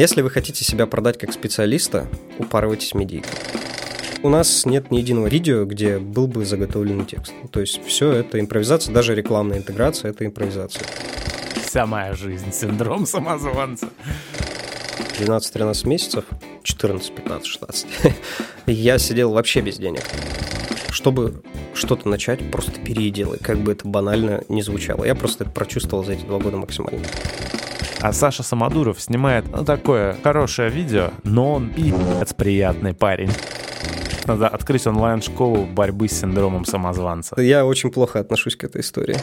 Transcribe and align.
Если 0.00 0.22
вы 0.22 0.30
хотите 0.30 0.64
себя 0.64 0.86
продать 0.86 1.18
как 1.18 1.30
специалиста, 1.30 2.06
упарывайтесь 2.38 2.94
медийкой. 2.94 3.32
У 4.22 4.30
нас 4.30 4.64
нет 4.64 4.90
ни 4.90 4.96
единого 4.96 5.26
видео, 5.26 5.66
где 5.66 5.98
был 5.98 6.26
бы 6.26 6.46
заготовленный 6.46 7.04
текст. 7.04 7.34
То 7.52 7.60
есть 7.60 7.84
все 7.84 8.10
это 8.10 8.40
импровизация, 8.40 8.94
даже 8.94 9.14
рекламная 9.14 9.58
интеграция— 9.58 10.10
это 10.12 10.24
импровизация. 10.24 10.86
Моя 11.84 12.14
жизнь— 12.14 12.50
синдром 12.52 13.04
самозванца. 13.04 13.90
12-13 15.18 15.86
месяцев, 15.86 16.24
14, 16.62 17.14
15, 17.14 17.46
16, 17.46 17.86
я 18.68 18.96
сидел 18.96 19.32
вообще 19.32 19.60
без 19.60 19.76
денег. 19.76 20.04
Чтобы 20.88 21.42
что-то 21.74 22.08
начать, 22.08 22.50
просто 22.50 22.72
переделай, 22.80 23.38
как 23.38 23.58
бы 23.58 23.72
это 23.72 23.86
банально 23.86 24.44
не 24.48 24.62
звучало. 24.62 25.04
Я 25.04 25.14
просто 25.14 25.44
это 25.44 25.52
прочувствовал 25.52 26.04
за 26.04 26.12
эти 26.12 26.24
два 26.24 26.38
года 26.38 26.56
максимально. 26.56 27.04
А 28.02 28.14
Саша 28.14 28.42
Самодуров 28.42 28.98
снимает 28.98 29.44
ну, 29.54 29.62
такое 29.62 30.16
хорошее 30.22 30.70
видео, 30.70 31.10
но 31.22 31.52
он 31.54 31.68
и 31.76 31.92
приятный 32.36 32.94
парень. 32.94 33.30
Надо 34.24 34.48
открыть 34.48 34.86
онлайн-школу 34.86 35.66
борьбы 35.66 36.08
с 36.08 36.20
синдромом 36.20 36.64
самозванца. 36.64 37.38
Я 37.40 37.66
очень 37.66 37.90
плохо 37.90 38.20
отношусь 38.20 38.56
к 38.56 38.64
этой 38.64 38.80
истории. 38.80 39.16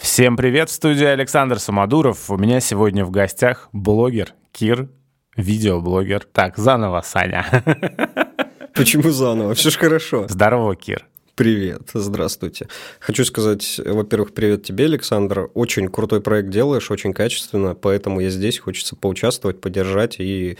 Всем 0.00 0.36
привет, 0.36 0.68
в 0.68 0.72
студии 0.72 1.06
Александр 1.06 1.58
Самодуров. 1.58 2.30
У 2.30 2.36
меня 2.36 2.60
сегодня 2.60 3.06
в 3.06 3.10
гостях 3.10 3.70
блогер 3.72 4.34
Кир, 4.52 4.90
видеоблогер. 5.36 6.24
Так, 6.32 6.58
заново, 6.58 7.00
Саня. 7.00 7.46
Почему 8.74 9.10
заново? 9.10 9.54
Все 9.54 9.70
же 9.70 9.78
хорошо. 9.78 10.26
Здорово, 10.28 10.76
Кир. 10.76 11.06
Привет, 11.34 11.90
здравствуйте. 11.94 12.68
Хочу 13.00 13.24
сказать, 13.24 13.80
во-первых, 13.82 14.34
привет 14.34 14.64
тебе, 14.64 14.84
Александр. 14.84 15.48
Очень 15.54 15.88
крутой 15.88 16.20
проект 16.20 16.50
делаешь, 16.50 16.90
очень 16.90 17.14
качественно, 17.14 17.74
поэтому 17.74 18.20
я 18.20 18.28
здесь, 18.28 18.58
хочется 18.58 18.96
поучаствовать, 18.96 19.58
поддержать 19.58 20.20
и 20.20 20.58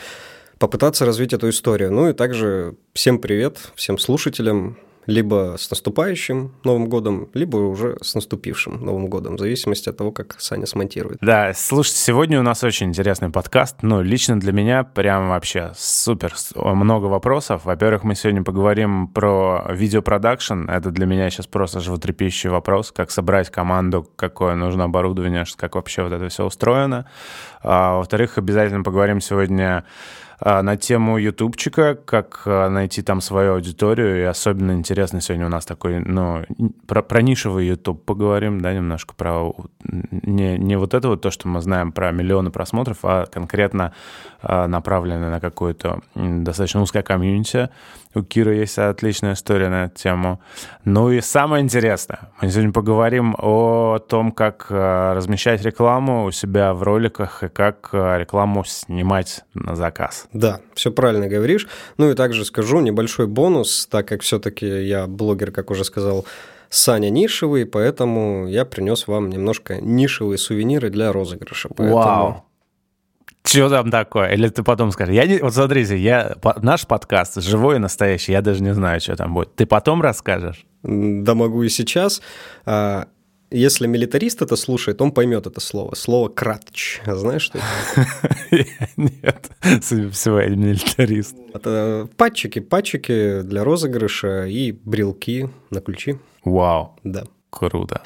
попытаться 0.58 1.04
развить 1.04 1.34
эту 1.34 1.50
историю. 1.50 1.92
Ну 1.92 2.08
и 2.08 2.14
также 2.14 2.76
всем 2.94 3.18
привет, 3.18 3.58
всем 3.74 3.98
слушателям 3.98 4.78
либо 5.06 5.56
с 5.58 5.70
наступающим 5.70 6.52
Новым 6.64 6.88
годом, 6.88 7.28
либо 7.34 7.56
уже 7.56 7.96
с 8.02 8.14
наступившим 8.14 8.84
Новым 8.84 9.08
годом, 9.08 9.36
в 9.36 9.38
зависимости 9.38 9.88
от 9.88 9.96
того, 9.96 10.12
как 10.12 10.36
Саня 10.38 10.66
смонтирует. 10.66 11.18
Да, 11.20 11.52
слушайте, 11.54 11.98
сегодня 11.98 12.38
у 12.38 12.42
нас 12.42 12.62
очень 12.62 12.88
интересный 12.88 13.30
подкаст. 13.30 13.78
Ну, 13.82 14.02
лично 14.02 14.38
для 14.38 14.52
меня 14.52 14.84
прям 14.84 15.28
вообще 15.28 15.72
супер. 15.76 16.34
Много 16.54 17.06
вопросов. 17.06 17.64
Во-первых, 17.64 18.04
мы 18.04 18.14
сегодня 18.14 18.42
поговорим 18.42 19.08
про 19.08 19.66
видеопродакшн. 19.70 20.68
Это 20.68 20.90
для 20.90 21.06
меня 21.06 21.30
сейчас 21.30 21.46
просто 21.46 21.80
животрепещущий 21.80 22.50
вопрос, 22.50 22.92
как 22.92 23.10
собрать 23.10 23.50
команду, 23.50 24.08
какое 24.16 24.54
нужно 24.54 24.84
оборудование, 24.84 25.44
как 25.56 25.74
вообще 25.74 26.02
вот 26.02 26.12
это 26.12 26.28
все 26.28 26.44
устроено. 26.44 27.06
А, 27.62 27.96
во-вторых, 27.96 28.38
обязательно 28.38 28.82
поговорим 28.82 29.20
сегодня 29.20 29.84
на 30.44 30.76
тему 30.76 31.18
ютубчика, 31.18 31.94
как 31.94 32.42
а, 32.46 32.68
найти 32.68 33.02
там 33.02 33.20
свою 33.20 33.54
аудиторию. 33.54 34.20
И 34.20 34.22
особенно 34.22 34.72
интересно 34.72 35.20
сегодня 35.20 35.46
у 35.46 35.50
нас 35.50 35.64
такой, 35.64 36.00
ну, 36.00 36.44
про, 36.86 37.02
про 37.02 37.22
нишевый 37.22 37.66
ютуб 37.66 38.04
поговорим, 38.04 38.60
да, 38.60 38.72
немножко 38.72 39.14
про 39.14 39.52
не, 39.84 40.58
не 40.58 40.76
вот 40.76 40.94
это 40.94 41.08
вот 41.08 41.22
то, 41.22 41.30
что 41.30 41.48
мы 41.48 41.60
знаем 41.60 41.92
про 41.92 42.10
миллионы 42.10 42.50
просмотров, 42.50 42.98
а 43.04 43.26
конкретно 43.26 43.92
а, 44.42 44.66
направленное 44.66 45.30
на 45.30 45.40
какую-то 45.40 46.00
достаточно 46.14 46.82
узкое 46.82 47.02
комьюнити. 47.02 47.70
У 48.14 48.22
Кира 48.22 48.54
есть 48.54 48.78
отличная 48.78 49.32
история 49.32 49.70
на 49.70 49.84
эту 49.84 49.94
тему. 49.96 50.40
Ну 50.84 51.10
и 51.10 51.22
самое 51.22 51.64
интересное, 51.64 52.30
мы 52.40 52.50
сегодня 52.50 52.70
поговорим 52.70 53.34
о 53.38 53.98
том, 54.00 54.32
как 54.32 54.66
размещать 54.70 55.62
рекламу 55.62 56.24
у 56.24 56.30
себя 56.30 56.74
в 56.74 56.82
роликах 56.82 57.42
и 57.42 57.48
как 57.48 57.88
рекламу 57.92 58.64
снимать 58.64 59.44
на 59.54 59.76
заказ. 59.76 60.26
Да, 60.34 60.60
все 60.74 60.92
правильно 60.92 61.26
говоришь. 61.26 61.66
Ну 61.96 62.10
и 62.10 62.14
также 62.14 62.44
скажу 62.44 62.80
небольшой 62.80 63.26
бонус, 63.28 63.86
так 63.90 64.08
как 64.08 64.20
все-таки 64.20 64.66
я 64.66 65.06
блогер, 65.06 65.50
как 65.50 65.70
уже 65.70 65.84
сказал, 65.84 66.26
Саня 66.68 67.10
нишевый, 67.10 67.66
поэтому 67.66 68.46
я 68.46 68.64
принес 68.64 69.06
вам 69.06 69.28
немножко 69.28 69.80
нишевые 69.80 70.38
сувениры 70.38 70.88
для 70.88 71.12
розыгрыша. 71.12 71.68
Поэтому... 71.68 71.96
Вау! 71.96 72.44
Что 73.44 73.68
там 73.68 73.90
такое? 73.90 74.32
Или 74.32 74.48
ты 74.48 74.62
потом 74.62 74.92
скажешь? 74.92 75.14
Я 75.14 75.26
не... 75.26 75.38
Вот 75.38 75.54
смотрите, 75.54 75.96
я... 75.96 76.36
наш 76.62 76.86
подкаст 76.86 77.42
живой 77.42 77.76
и 77.76 77.78
настоящий, 77.78 78.32
я 78.32 78.40
даже 78.40 78.62
не 78.62 78.74
знаю, 78.74 79.00
что 79.00 79.16
там 79.16 79.34
будет. 79.34 79.54
Ты 79.54 79.66
потом 79.66 80.00
расскажешь? 80.00 80.64
Да 80.82 81.34
могу 81.34 81.62
и 81.62 81.68
сейчас. 81.68 82.22
А, 82.64 83.08
если 83.50 83.86
милитарист 83.86 84.42
это 84.42 84.56
слушает, 84.56 85.02
он 85.02 85.12
поймет 85.12 85.46
это 85.46 85.60
слово. 85.60 85.94
Слово 85.94 86.28
«кратч». 86.28 87.00
Знаешь, 87.04 87.42
что 87.42 87.58
это? 87.58 88.64
Нет, 88.96 89.50
судя 89.82 90.04
по 90.04 90.10
всему, 90.10 90.38
я 90.38 90.48
милитарист. 90.48 91.36
Это 91.52 92.08
патчики, 92.16 92.60
патчики 92.60 93.42
для 93.42 93.64
розыгрыша 93.64 94.46
и 94.46 94.72
брелки 94.72 95.50
на 95.70 95.80
ключи. 95.80 96.18
Вау. 96.44 96.98
Да. 97.04 97.24
Круто. 97.50 98.02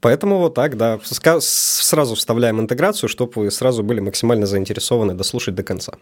Поэтому 0.00 0.38
вот 0.38 0.54
так, 0.54 0.76
да, 0.76 0.98
сразу 1.02 2.14
вставляем 2.14 2.60
интеграцию, 2.60 3.08
чтобы 3.08 3.32
вы 3.34 3.50
сразу 3.50 3.82
были 3.82 4.00
максимально 4.00 4.46
заинтересованы 4.46 5.14
дослушать 5.14 5.54
до 5.54 5.62
конца. 5.62 5.94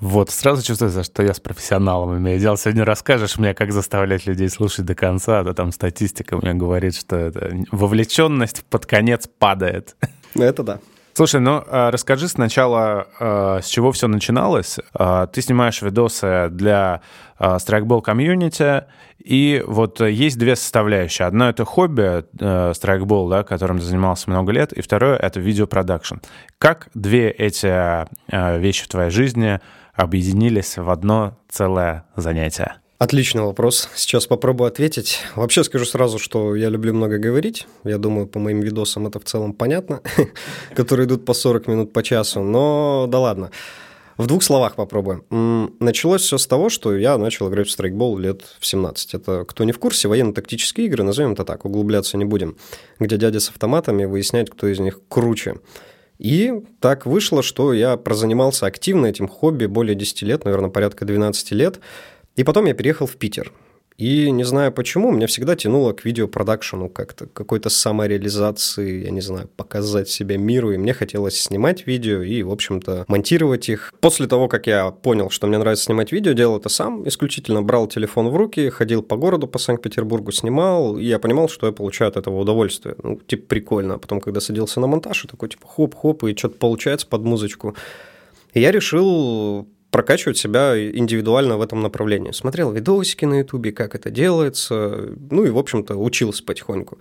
Вот, 0.00 0.30
сразу 0.30 0.62
чувствуется, 0.62 1.04
что 1.04 1.22
я 1.22 1.34
с 1.34 1.40
профессионалом 1.40 2.18
имею 2.18 2.40
дело. 2.40 2.56
Сегодня 2.56 2.84
расскажешь 2.84 3.38
мне, 3.38 3.54
как 3.54 3.72
заставлять 3.72 4.26
людей 4.26 4.48
слушать 4.48 4.84
до 4.84 4.94
конца, 4.94 5.42
да 5.42 5.54
там 5.54 5.72
статистика 5.72 6.36
мне 6.36 6.54
говорит, 6.54 6.96
что 6.96 7.16
это 7.16 7.54
вовлеченность 7.70 8.64
под 8.64 8.86
конец 8.86 9.28
падает. 9.38 9.96
Это 10.34 10.62
да. 10.62 10.80
Слушай, 11.16 11.40
ну 11.40 11.62
а, 11.68 11.92
расскажи 11.92 12.26
сначала, 12.26 13.06
а, 13.20 13.60
с 13.62 13.66
чего 13.66 13.92
все 13.92 14.08
начиналось. 14.08 14.80
А, 14.94 15.28
ты 15.28 15.42
снимаешь 15.42 15.80
видосы 15.80 16.48
для 16.50 17.02
страйкбол 17.58 18.00
комьюнити, 18.00 18.84
и 19.18 19.62
вот 19.66 20.00
есть 20.00 20.38
две 20.38 20.56
составляющие. 20.56 21.26
Одно— 21.26 21.48
это 21.50 21.64
хобби 21.64 22.24
страйкбол, 22.74 23.28
да, 23.28 23.42
которым 23.42 23.78
ты 23.78 23.84
занимался 23.84 24.30
много 24.30 24.52
лет, 24.52 24.72
и 24.72 24.82
второе— 24.82 25.16
это 25.18 25.40
видеопродакшн. 25.40 26.16
Как 26.58 26.88
две 26.94 27.30
эти 27.30 28.06
вещи 28.58 28.84
в 28.84 28.88
твоей 28.88 29.10
жизни 29.10 29.60
объединились 29.94 30.78
в 30.78 30.88
одно 30.90 31.38
целое 31.48 32.04
занятие? 32.14 32.76
Отличный 33.04 33.42
вопрос. 33.42 33.90
Сейчас 33.96 34.26
попробую 34.26 34.66
ответить. 34.66 35.18
Вообще 35.34 35.62
скажу 35.62 35.84
сразу, 35.84 36.18
что 36.18 36.56
я 36.56 36.70
люблю 36.70 36.94
много 36.94 37.18
говорить. 37.18 37.66
Я 37.84 37.98
думаю, 37.98 38.26
по 38.26 38.38
моим 38.38 38.60
видосам 38.60 39.06
это 39.06 39.20
в 39.20 39.24
целом 39.24 39.52
понятно, 39.52 40.00
которые 40.74 41.06
идут 41.06 41.26
по 41.26 41.34
40 41.34 41.66
минут 41.66 41.92
по 41.92 42.02
часу. 42.02 42.40
Но 42.40 43.04
да 43.06 43.18
ладно. 43.18 43.50
В 44.16 44.26
двух 44.26 44.42
словах 44.42 44.74
попробуем. 44.76 45.76
Началось 45.80 46.22
все 46.22 46.38
с 46.38 46.46
того, 46.46 46.70
что 46.70 46.96
я 46.96 47.18
начал 47.18 47.50
играть 47.50 47.66
в 47.66 47.72
страйкбол 47.72 48.16
лет 48.16 48.40
в 48.58 48.64
17. 48.64 49.12
Это, 49.12 49.44
кто 49.46 49.64
не 49.64 49.72
в 49.72 49.78
курсе, 49.78 50.08
военно-тактические 50.08 50.86
игры, 50.86 51.04
назовем 51.04 51.32
это 51.32 51.44
так, 51.44 51.66
углубляться 51.66 52.16
не 52.16 52.24
будем, 52.24 52.56
где 53.00 53.18
дядя 53.18 53.38
с 53.38 53.50
автоматами 53.50 54.06
выясняет, 54.06 54.48
кто 54.48 54.66
из 54.66 54.78
них 54.78 55.00
круче. 55.10 55.56
И 56.18 56.52
так 56.80 57.06
вышло, 57.06 57.42
что 57.42 57.72
я 57.72 57.96
прозанимался 57.96 58.66
активно 58.66 59.06
этим 59.06 59.26
хобби 59.26 59.66
более 59.66 59.94
10 59.94 60.22
лет, 60.22 60.44
наверное, 60.44 60.70
порядка 60.70 61.04
12 61.04 61.50
лет. 61.50 61.80
И 62.36 62.44
потом 62.44 62.66
я 62.66 62.74
переехал 62.74 63.06
в 63.06 63.16
Питер. 63.16 63.52
И 63.96 64.32
не 64.32 64.42
знаю 64.42 64.72
почему, 64.72 65.12
меня 65.12 65.28
всегда 65.28 65.54
тянуло 65.54 65.92
к 65.92 66.04
видеопродакшену 66.04 66.88
как-то, 66.88 67.26
какой-то 67.26 67.68
самореализации, 67.68 69.04
я 69.04 69.10
не 69.10 69.20
знаю, 69.20 69.48
показать 69.56 70.08
себя 70.08 70.36
миру. 70.36 70.72
И 70.72 70.76
мне 70.76 70.92
хотелось 70.92 71.40
снимать 71.40 71.86
видео 71.86 72.20
и, 72.22 72.42
в 72.42 72.50
общем-то, 72.50 73.04
монтировать 73.06 73.68
их. 73.68 73.94
После 74.00 74.26
того, 74.26 74.48
как 74.48 74.66
я 74.66 74.90
понял, 74.90 75.30
что 75.30 75.46
мне 75.46 75.58
нравится 75.58 75.84
снимать 75.84 76.10
видео, 76.10 76.32
делал 76.32 76.58
это 76.58 76.68
сам, 76.68 77.06
исключительно 77.06 77.62
брал 77.62 77.86
телефон 77.86 78.30
в 78.30 78.36
руки, 78.36 78.68
ходил 78.68 79.00
по 79.00 79.16
городу, 79.16 79.46
по 79.46 79.60
Санкт-Петербургу, 79.60 80.32
снимал, 80.32 80.98
и 80.98 81.04
я 81.04 81.20
понимал, 81.20 81.48
что 81.48 81.68
я 81.68 81.72
получаю 81.72 82.08
от 82.08 82.16
этого 82.16 82.40
удовольствие. 82.40 82.96
Ну, 83.00 83.20
типа, 83.24 83.46
прикольно. 83.46 83.94
А 83.94 83.98
потом, 83.98 84.20
когда 84.20 84.40
садился 84.40 84.80
на 84.80 84.88
монтаж, 84.88 85.24
и 85.24 85.28
такой, 85.28 85.50
типа, 85.50 85.68
хоп-хоп, 85.68 86.24
и 86.24 86.36
что-то 86.36 86.56
получается 86.56 87.06
под 87.06 87.22
музычку. 87.22 87.76
И 88.54 88.60
я 88.60 88.72
решил 88.72 89.68
прокачивать 89.94 90.36
себя 90.36 90.76
индивидуально 90.76 91.56
в 91.56 91.62
этом 91.62 91.80
направлении. 91.80 92.32
Смотрел 92.32 92.72
видосики 92.72 93.26
на 93.26 93.38
ютубе, 93.38 93.70
как 93.70 93.94
это 93.94 94.10
делается, 94.10 95.10
ну 95.30 95.44
и, 95.44 95.50
в 95.50 95.56
общем-то, 95.56 95.94
учился 95.94 96.42
потихоньку. 96.42 96.98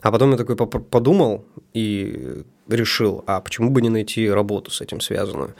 А 0.00 0.12
потом 0.12 0.30
я 0.30 0.36
такой 0.36 0.54
подумал 0.54 1.44
и 1.74 2.44
решил, 2.68 3.24
а 3.26 3.40
почему 3.40 3.70
бы 3.70 3.82
не 3.82 3.88
найти 3.88 4.30
работу 4.30 4.70
с 4.70 4.80
этим 4.80 5.00
связанную? 5.00 5.56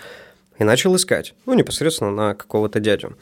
И 0.60 0.62
начал 0.62 0.94
искать, 0.94 1.34
ну, 1.44 1.54
непосредственно 1.54 2.12
на 2.12 2.34
какого-то 2.34 2.78
дядю. 2.78 3.16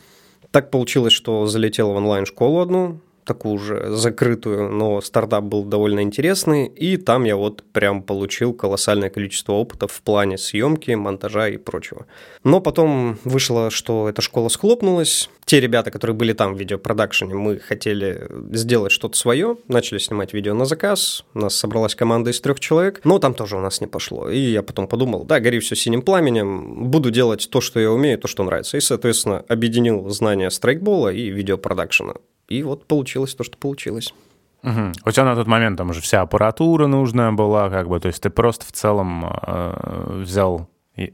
Так 0.51 0.71
получилось, 0.71 1.15
что 1.15 1.47
залетел 1.47 1.91
в 1.91 1.97
онлайн-школу 1.97 2.61
одну, 2.61 3.01
такую 3.25 3.59
же 3.59 3.91
закрытую, 3.91 4.71
но 4.71 5.01
стартап 5.01 5.45
был 5.45 5.65
довольно 5.65 6.01
интересный, 6.01 6.67
и 6.67 6.97
там 6.97 7.25
я 7.25 7.37
вот 7.37 7.63
прям 7.73 8.03
получил 8.03 8.53
колоссальное 8.53 9.11
количество 9.11 9.53
опыта 9.53 9.89
в 9.89 10.03
плане 10.03 10.39
съемки, 10.39 10.93
монтажа 10.93 11.49
и 11.49 11.57
прочего. 11.57 12.07
Но 12.45 12.61
потом 12.61 13.19
вышло, 13.25 13.71
что 13.71 14.09
эта 14.09 14.23
школа 14.23 14.49
схлопнулась, 14.49 15.31
те 15.45 15.61
ребята, 15.61 15.91
которые 15.91 16.17
были 16.17 16.33
там 16.33 16.55
в 16.55 16.59
видеопродакшене, 16.59 17.35
мы 17.35 17.59
хотели 17.59 18.27
сделать 18.53 18.93
что-то 18.93 19.17
свое, 19.17 19.57
начали 19.69 19.99
снимать 19.99 20.33
видео 20.33 20.55
на 20.55 20.65
заказ, 20.65 21.25
у 21.35 21.41
нас 21.41 21.55
собралась 21.55 21.95
команда 21.95 22.31
из 22.31 22.41
трех 22.41 22.61
человек, 22.61 23.01
но 23.05 23.19
там 23.19 23.35
тоже 23.35 23.57
у 23.57 23.61
нас 23.61 23.81
не 23.81 23.87
пошло. 23.87 24.31
И 24.31 24.39
я 24.39 24.63
потом 24.63 24.89
подумал, 24.89 25.25
да, 25.25 25.41
гори 25.41 25.59
все 25.61 25.77
синим 25.77 26.03
пламенем, 26.03 26.91
буду 26.91 27.11
делать 27.11 27.49
то, 27.51 27.61
что 27.61 27.79
я 27.81 27.91
умею, 27.91 28.19
то, 28.19 28.29
что 28.29 28.43
нравится. 28.43 28.77
И, 28.77 28.81
соответственно, 28.81 29.45
объединил 29.49 30.09
знания 30.09 30.51
страйкбола 30.51 31.13
и 31.13 31.29
видеопродакшена. 31.29 32.15
И 32.49 32.63
вот 32.63 32.87
получилось 32.87 33.35
то, 33.35 33.45
что 33.45 33.57
получилось. 33.57 34.15
Угу. 34.63 34.93
У 35.05 35.11
тебя 35.11 35.25
на 35.25 35.35
тот 35.35 35.47
момент 35.47 35.77
там 35.79 35.91
уже 35.91 36.01
вся 36.01 36.23
аппаратура 36.23 36.87
нужная 36.87 37.33
была, 37.33 37.69
как 37.69 37.89
бы, 37.89 38.01
то 38.01 38.09
есть 38.09 38.23
ты 38.23 38.31
просто 38.31 38.65
в 38.65 38.73
целом 38.73 39.25
э, 39.25 40.21
взял 40.23 40.69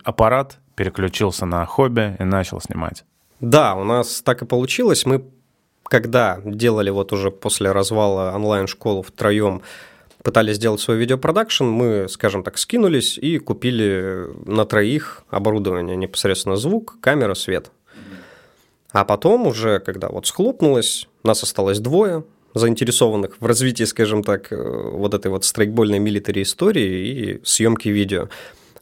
аппарат, 0.05 0.59
переключился 0.77 1.47
на 1.47 1.67
хобби 1.67 2.17
и 2.19 2.25
начал 2.25 2.61
снимать. 2.61 3.05
Да, 3.41 3.75
у 3.75 3.85
нас 3.85 4.23
так 4.23 4.43
и 4.43 4.47
получилось. 4.47 5.07
Мы 5.07 5.25
когда 5.91 6.41
делали 6.45 6.89
вот 6.91 7.13
уже 7.13 7.31
после 7.31 7.73
развала 7.73 8.33
онлайн-школу 8.35 9.03
втроем, 9.03 9.63
пытались 10.23 10.57
сделать 10.57 10.81
свой 10.81 10.97
видеопродакшн, 10.99 11.65
мы, 11.65 12.09
скажем 12.09 12.45
так, 12.45 12.59
скинулись 12.59 13.19
и 13.19 13.39
купили 13.39 14.29
на 14.47 14.65
троих 14.65 15.25
оборудование, 15.31 15.97
непосредственно 15.97 16.57
звук, 16.57 16.99
камера, 17.01 17.35
свет. 17.35 17.73
А 18.93 19.05
потом 19.05 19.47
уже, 19.47 19.79
когда 19.81 20.09
вот 20.09 20.27
схлопнулось, 20.27 21.09
нас 21.23 21.43
осталось 21.43 21.79
двое, 21.79 22.25
заинтересованных 22.55 23.41
в 23.41 23.47
развитии, 23.47 23.85
скажем 23.85 24.25
так, 24.25 24.53
э, 24.53 24.57
вот 24.57 25.15
этой 25.15 25.31
вот 25.31 25.45
страйкбольной 25.45 25.99
милитари 25.99 26.43
истории 26.43 27.09
и 27.09 27.45
съемки 27.45 27.89
видео. 27.89 28.29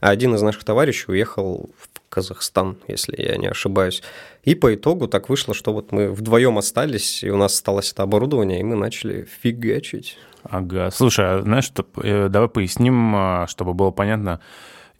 А 0.00 0.10
один 0.10 0.34
из 0.34 0.42
наших 0.42 0.64
товарищей 0.64 1.06
уехал 1.08 1.68
в 1.76 1.88
Казахстан, 2.08 2.78
если 2.86 3.20
я 3.20 3.36
не 3.36 3.48
ошибаюсь. 3.48 4.02
И 4.44 4.54
по 4.54 4.74
итогу 4.74 5.08
так 5.08 5.28
вышло, 5.28 5.52
что 5.52 5.72
вот 5.72 5.92
мы 5.92 6.10
вдвоем 6.10 6.56
остались, 6.56 7.22
и 7.22 7.30
у 7.30 7.36
нас 7.36 7.54
осталось 7.54 7.92
это 7.92 8.04
оборудование, 8.04 8.60
и 8.60 8.62
мы 8.62 8.76
начали 8.76 9.28
фигачить. 9.42 10.16
Ага. 10.44 10.90
Слушай, 10.90 11.26
а 11.26 11.42
знаешь, 11.42 11.64
что, 11.64 11.84
э, 12.02 12.28
давай 12.28 12.48
поясним, 12.48 13.14
а, 13.14 13.46
чтобы 13.48 13.74
было 13.74 13.90
понятно, 13.90 14.40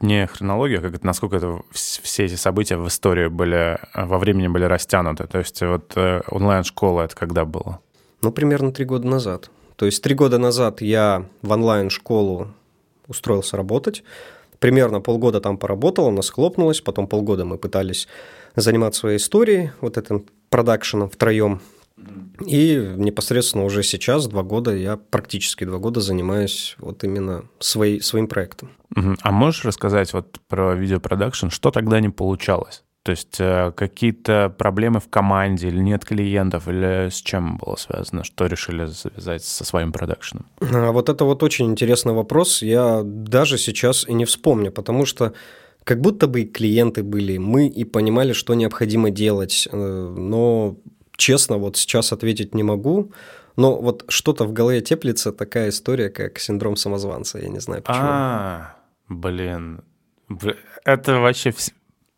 не 0.00 0.26
хронология, 0.26 0.80
как 0.80 0.94
это, 0.94 1.06
насколько 1.06 1.36
это, 1.36 1.60
все 1.72 2.24
эти 2.24 2.34
события 2.34 2.76
в 2.76 2.86
истории 2.88 3.28
были, 3.28 3.78
во 3.94 4.18
времени 4.18 4.48
были 4.48 4.64
растянуты. 4.64 5.26
То 5.26 5.38
есть 5.38 5.60
вот 5.62 5.92
э, 5.96 6.22
онлайн-школа 6.30 7.02
это 7.02 7.16
когда 7.16 7.44
было? 7.44 7.80
Ну, 8.22 8.32
примерно 8.32 8.72
три 8.72 8.84
года 8.84 9.06
назад. 9.06 9.50
То 9.76 9.86
есть 9.86 10.02
три 10.02 10.14
года 10.14 10.38
назад 10.38 10.80
я 10.80 11.24
в 11.42 11.52
онлайн-школу 11.52 12.48
устроился 13.06 13.56
работать, 13.56 14.02
примерно 14.58 15.00
полгода 15.00 15.40
там 15.40 15.56
поработал, 15.56 16.08
она 16.08 16.22
схлопнулась, 16.22 16.80
потом 16.80 17.06
полгода 17.06 17.44
мы 17.44 17.58
пытались 17.58 18.08
заниматься 18.56 19.00
своей 19.00 19.18
историей, 19.18 19.70
вот 19.80 19.96
этим 19.96 20.26
продакшеном 20.50 21.10
втроем. 21.10 21.60
И 22.46 22.94
непосредственно 22.96 23.64
уже 23.64 23.82
сейчас, 23.82 24.26
два 24.28 24.42
года, 24.42 24.74
я 24.74 24.96
практически 24.96 25.64
два 25.64 25.78
года 25.78 26.00
занимаюсь 26.00 26.76
вот 26.78 27.02
именно 27.04 27.44
своей, 27.58 28.00
своим 28.00 28.28
проектом. 28.28 28.70
А 29.22 29.32
можешь 29.32 29.64
рассказать 29.64 30.12
вот 30.12 30.38
про 30.48 30.74
видеопродакшн, 30.74 31.48
что 31.48 31.70
тогда 31.70 32.00
не 32.00 32.08
получалось? 32.08 32.84
То 33.02 33.12
есть 33.12 33.40
э, 33.40 33.72
какие-то 33.74 34.54
проблемы 34.58 35.00
в 35.00 35.08
команде 35.08 35.68
или 35.68 35.78
нет 35.78 36.04
клиентов, 36.04 36.68
или 36.68 37.08
с 37.08 37.22
чем 37.22 37.56
было 37.56 37.76
связано, 37.76 38.22
что 38.22 38.46
решили 38.46 38.84
завязать 38.84 39.44
со 39.44 39.64
своим 39.64 39.92
продакшеном? 39.92 40.46
А 40.60 40.92
вот 40.92 41.08
это 41.08 41.24
вот 41.24 41.42
очень 41.42 41.66
интересный 41.66 42.12
вопрос. 42.12 42.60
Я 42.60 43.00
даже 43.02 43.56
сейчас 43.56 44.06
и 44.06 44.12
не 44.12 44.26
вспомню, 44.26 44.70
потому 44.70 45.06
что 45.06 45.32
как 45.84 46.02
будто 46.02 46.26
бы 46.26 46.42
и 46.42 46.46
клиенты 46.46 47.02
были, 47.02 47.38
мы 47.38 47.66
и 47.66 47.84
понимали, 47.84 48.34
что 48.34 48.52
необходимо 48.52 49.10
делать, 49.10 49.66
э, 49.72 49.74
но 49.74 50.76
честно 51.18 51.58
вот 51.58 51.76
сейчас 51.76 52.12
ответить 52.12 52.54
не 52.54 52.62
могу. 52.62 53.12
Но 53.56 53.76
вот 53.80 54.04
что-то 54.08 54.44
в 54.44 54.52
голове 54.52 54.80
теплится 54.80 55.32
такая 55.32 55.68
история, 55.68 56.08
как 56.08 56.38
синдром 56.38 56.76
самозванца. 56.76 57.38
Я 57.38 57.48
не 57.48 57.58
знаю 57.58 57.82
почему. 57.82 58.06
А, 58.06 58.76
блин, 59.08 59.82
это 60.84 61.18
вообще 61.18 61.52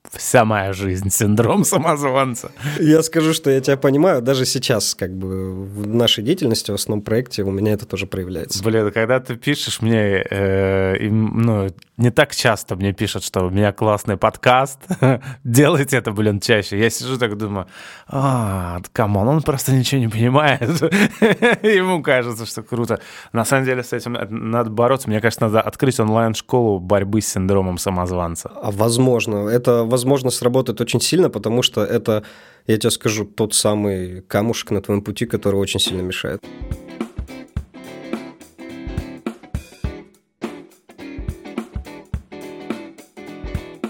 вся 0.09 0.45
моя 0.45 0.73
жизнь 0.73 1.11
синдром 1.11 1.65
самозванца. 1.65 2.53
Я 2.79 3.03
скажу, 3.03 3.33
что 3.33 3.51
я 3.51 3.61
тебя 3.61 3.77
понимаю, 3.77 4.23
даже 4.23 4.45
сейчас, 4.45 4.95
как 4.95 5.17
бы 5.17 5.65
в 5.65 5.87
нашей 5.87 6.25
деятельности, 6.25 6.71
в 6.71 6.75
основном 6.75 7.03
проекте, 7.03 7.43
у 7.43 7.51
меня 7.51 7.73
это 7.73 7.87
тоже 7.87 8.07
проявляется. 8.07 8.63
Блин, 8.63 8.91
когда 8.93 9.21
ты 9.21 9.37
пишешь 9.37 9.81
мне, 9.81 10.25
э, 10.31 10.97
и, 10.99 11.09
ну, 11.11 11.71
не 12.01 12.11
так 12.11 12.35
часто 12.35 12.77
мне 12.77 12.93
пишут, 12.93 13.25
что 13.25 13.47
у 13.47 13.51
меня 13.51 13.73
классный 13.73 14.17
подкаст, 14.17 14.79
делайте 15.45 15.99
это, 15.99 16.13
блин, 16.13 16.41
чаще. 16.41 16.79
Я 16.79 16.89
сижу 16.89 17.19
так 17.19 17.37
думаю, 17.37 17.67
а, 18.09 18.81
come 18.93 19.13
on, 19.13 19.29
он 19.29 19.43
просто 19.43 19.73
ничего 19.73 20.01
не 20.01 20.09
понимает. 20.09 20.63
Ему 21.63 22.03
кажется, 22.03 22.47
что 22.47 22.63
круто. 22.63 23.01
На 23.33 23.45
самом 23.45 23.67
деле 23.67 23.83
с 23.83 23.93
этим 23.93 24.17
надо 24.51 24.71
бороться. 24.71 25.09
Мне 25.09 25.21
кажется, 25.21 25.45
надо 25.45 25.61
открыть 25.61 26.01
онлайн-школу 26.01 26.81
борьбы 26.81 27.21
с 27.21 27.29
синдромом 27.29 27.77
самозванца. 27.77 28.51
А 28.55 28.71
возможно. 28.71 29.49
Это, 29.49 29.85
возможно, 29.85 30.31
сработает 30.31 30.81
очень 30.81 31.01
сильно, 31.01 31.29
потому 31.29 31.63
что 31.63 31.85
это, 31.85 32.25
я 32.67 32.79
тебе 32.79 32.91
скажу, 32.91 33.27
тот 33.27 33.55
самый 33.55 34.23
камушек 34.23 34.71
на 34.71 34.81
твоем 34.81 35.03
пути, 35.03 35.27
который 35.27 35.57
очень 35.57 35.81
сильно 35.81 36.01
мешает. 36.01 36.43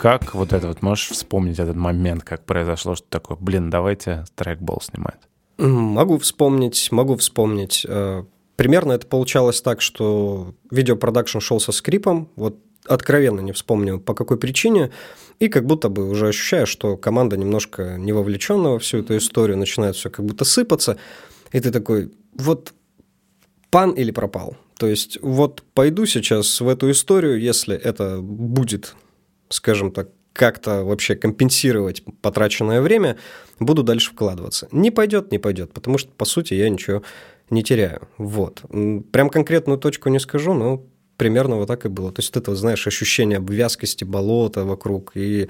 Как 0.01 0.35
вот 0.35 0.55
это 0.55 0.69
вот, 0.69 0.81
можешь 0.81 1.11
вспомнить 1.11 1.59
этот 1.59 1.77
момент, 1.77 2.25
как 2.25 2.47
произошло, 2.47 2.95
что 2.97 3.07
такое, 3.11 3.37
блин, 3.39 3.69
давайте 3.69 4.25
трекбол 4.35 4.81
снимать? 4.81 5.21
Могу 5.59 6.19
вспомнить, 6.19 6.89
могу 6.91 7.17
вспомнить. 7.17 7.85
Э, 7.87 8.25
примерно 8.57 8.93
это 8.93 9.07
получалось 9.07 9.61
так, 9.61 9.83
что 9.83 10.55
видеопродакшн 10.71 11.41
шел 11.41 11.61
со 11.61 11.73
скрипом, 11.73 12.31
вот 12.37 12.57
откровенно 12.87 13.41
не 13.41 13.53
вспомню 13.53 14.01
по 14.01 14.15
какой 14.15 14.39
причине, 14.39 14.91
и 15.39 15.49
как 15.49 15.67
будто 15.67 15.91
бы 15.91 16.09
уже 16.09 16.29
ощущаю, 16.29 16.67
что 16.67 16.97
команда 16.97 17.37
немножко 17.37 17.97
не 17.99 18.13
вовлечена 18.13 18.71
во 18.71 18.79
всю 18.79 19.01
эту 19.01 19.19
историю, 19.19 19.59
начинает 19.59 19.97
все 19.97 20.09
как 20.09 20.25
будто 20.25 20.47
сыпаться, 20.47 20.97
и 21.53 21.61
ты 21.61 21.71
такой, 21.71 22.11
вот 22.33 22.73
пан 23.69 23.91
или 23.91 24.13
пропал. 24.13 24.57
То 24.79 24.87
есть 24.87 25.19
вот 25.21 25.63
пойду 25.75 26.07
сейчас 26.07 26.59
в 26.63 26.69
эту 26.69 26.91
историю, 26.91 27.39
если 27.39 27.77
это 27.77 28.23
будет 28.23 28.95
скажем 29.51 29.93
так, 29.93 30.09
как-то 30.33 30.85
вообще 30.85 31.17
компенсировать 31.17 32.03
потраченное 32.23 32.81
время, 32.81 33.17
буду 33.59 33.83
дальше 33.83 34.13
вкладываться. 34.13 34.69
Не 34.73 34.91
пойдет, 34.91 35.33
не 35.33 35.39
пойдет, 35.39 35.73
потому 35.73 35.99
что, 35.99 36.11
по 36.13 36.25
сути, 36.25 36.55
я 36.55 36.69
ничего 36.71 37.03
не 37.51 37.63
теряю. 37.63 38.09
Вот. 38.17 38.63
Прям 39.13 39.29
конкретную 39.29 39.79
точку 39.79 40.09
не 40.09 40.21
скажу, 40.21 40.55
но 40.55 40.85
примерно 41.17 41.57
вот 41.57 41.67
так 41.67 41.85
и 41.85 41.89
было. 41.89 42.13
То 42.13 42.21
есть 42.21 42.35
это, 42.37 42.55
знаешь, 42.55 42.87
ощущение 42.87 43.39
обвязкости 43.39 44.05
болота 44.05 44.65
вокруг, 44.65 45.13
и 45.15 45.49